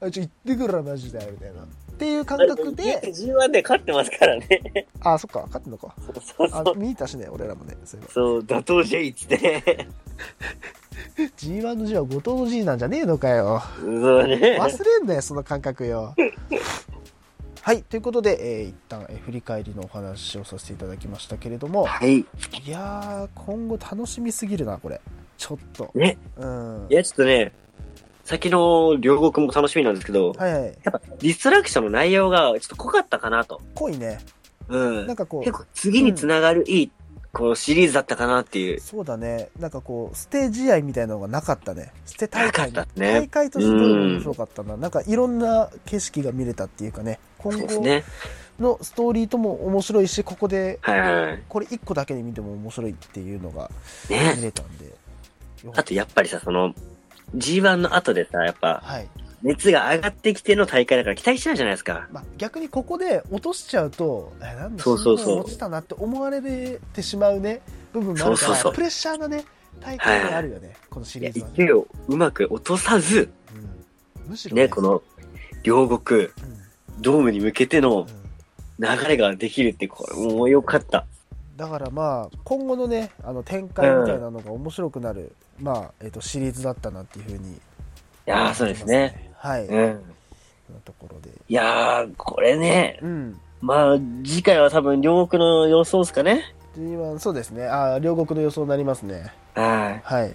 [0.06, 1.62] あ、ちょ、行ってくるわ、マジで、みたいな。
[1.62, 4.86] っていう感覚で、G1 で勝ってますからね。
[5.00, 5.94] あ、そっか、勝ってんのか。
[6.06, 6.70] そうそう、。
[6.70, 7.74] あ見に行ったしね、俺らもね。
[7.84, 9.88] そうそう、打倒 J っつって。
[11.38, 13.62] G1 の G は後藤の G なんじゃねえのかよ。
[13.80, 14.58] そうね。
[14.60, 16.14] 忘れんなよ、その感覚よ。
[17.66, 22.18] はい、ということで、えー一旦、えー振り返りのお話をさせていただきましたけれども、はい。
[22.18, 22.24] い
[22.64, 25.00] やー、今後楽しみすぎるな、これ。
[25.36, 25.90] ちょっと。
[25.92, 26.16] ね。
[26.36, 26.86] うん。
[26.88, 27.50] いや、ちょっとね、
[28.22, 30.62] 先の両国も楽しみなんですけど、はいはい。
[30.62, 33.60] やっぱディストラクションの内容がちょっと濃かったかなと。
[33.74, 34.20] 濃いね。
[34.68, 35.06] うん。
[35.08, 36.92] なんかこう結構次につながるいい、
[37.32, 38.78] こうシリーズだったかなっていう。
[38.78, 39.48] そうだね。
[39.58, 41.92] なんかこう、捨て試合みたいなのがなかったね。
[42.04, 44.76] 捨て大会ね大会としてどれも面白かったな。
[44.76, 47.18] なんかいろんな景色が見れたっていうかね。
[47.50, 48.04] 今後そうですね。
[48.60, 51.42] のストーリーとも面白いし、ここで、はいはいはい。
[51.48, 53.70] これ一個だけで見ても面白いっていうのが
[54.08, 54.38] 見ね。
[54.40, 54.86] れたんで。
[55.64, 56.74] よかあっとやっぱりさ、その、
[57.36, 59.08] G1 の後でさ、やっぱた、はい。
[59.42, 62.08] 熱が上がってきての大会だから期待しないじゃないですか。
[62.10, 67.60] まあ、逆にここで落としちゃうと、え、なんだ、そうそうそう新聞落ちたなって思われてしまうね、
[67.92, 69.44] 部分もあるから、プレッシャーがね、
[69.80, 71.54] 大会にあるよね、このシリーズは、ね。
[71.56, 73.28] 勢いをうまく落とさず、
[74.24, 75.02] うん、むしろね、この、
[75.62, 76.55] 両国、うん
[76.98, 78.26] ドームに向けてのうん
[78.78, 81.06] 流れができるって、これもう良かった。
[81.56, 87.58] だからまあ、今後のね、あの展開みたいなのが面白くなる、まあ、えっ、と、シリーズだったなっていうふうに、い
[88.26, 89.32] やー、そうですね。。
[89.38, 89.66] はい。
[89.66, 89.76] うん。
[89.76, 91.30] なところで。
[91.48, 93.40] いやー、これね、うん。
[93.62, 96.54] まあ、次回は多分両国の予想ですかね。
[96.76, 97.66] G1 そうですね。
[97.66, 99.32] あー両国の予想になりますね。
[99.54, 100.34] ははい。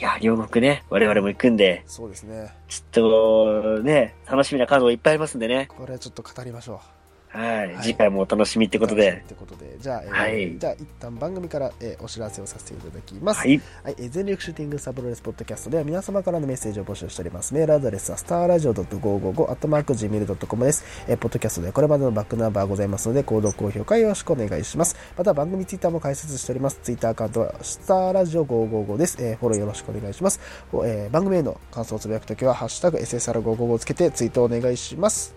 [0.00, 0.02] い。
[0.02, 2.52] いや、両国ね、我々も行くんで、そうですね。
[2.68, 5.68] ちょっと、ね、楽しみなカードいっぱいありますんでね。
[5.68, 6.99] これはちょっと語りましょう。
[7.32, 7.74] はい。
[7.74, 9.22] はい次回もお楽しみってことっで。
[9.28, 13.38] てことで、じゃあ、えーはいじゃあ一旦番組から、えーお知らせをさせていただきます。
[13.40, 13.60] はい。
[13.84, 17.54] はい、えー全力シューティングスタープロレスポッドキャストでは皆様からのメッセージを募集しております。
[17.54, 20.84] メールアドレスはスターラジオ .555-gmail.com です。
[21.08, 24.96] えーポッドキャストでこれまでのバックナンバーございますので、購読、高評価よろしくお願いします。
[25.16, 26.78] また番組ツイッターも開設しております。
[26.82, 29.16] ツイッターアカウントはスターラジオ555です。
[29.20, 30.40] えーフォローよろしくお願いします。
[30.72, 35.34] おえー番組への感想をつぶやくときは、ハッシュタグ SSR555 をつけてツイートをお願いします。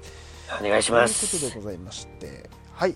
[0.62, 1.38] お願いしというます。
[1.38, 2.96] ことでございまして、はい。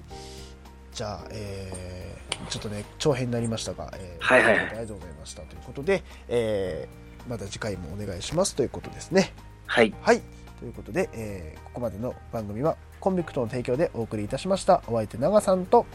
[0.93, 9.33] じゃあ、えー、ちょっとね、長編になりましたが、えーはいはいはいありがとうございましたということで、えー、また次回もお願いしますということですね。
[9.65, 9.93] はい。
[10.01, 10.21] はい。
[10.59, 14.81] ということで、えー、ここまでの番組は、コンビクトの提供でお送りいたしました。
[14.87, 15.85] お相手、長さんと、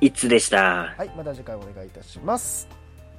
[0.00, 0.94] いつでした？
[0.96, 2.66] はい、また次回お願いいたします。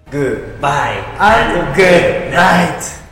[0.10, 3.09] Goodbye and good night!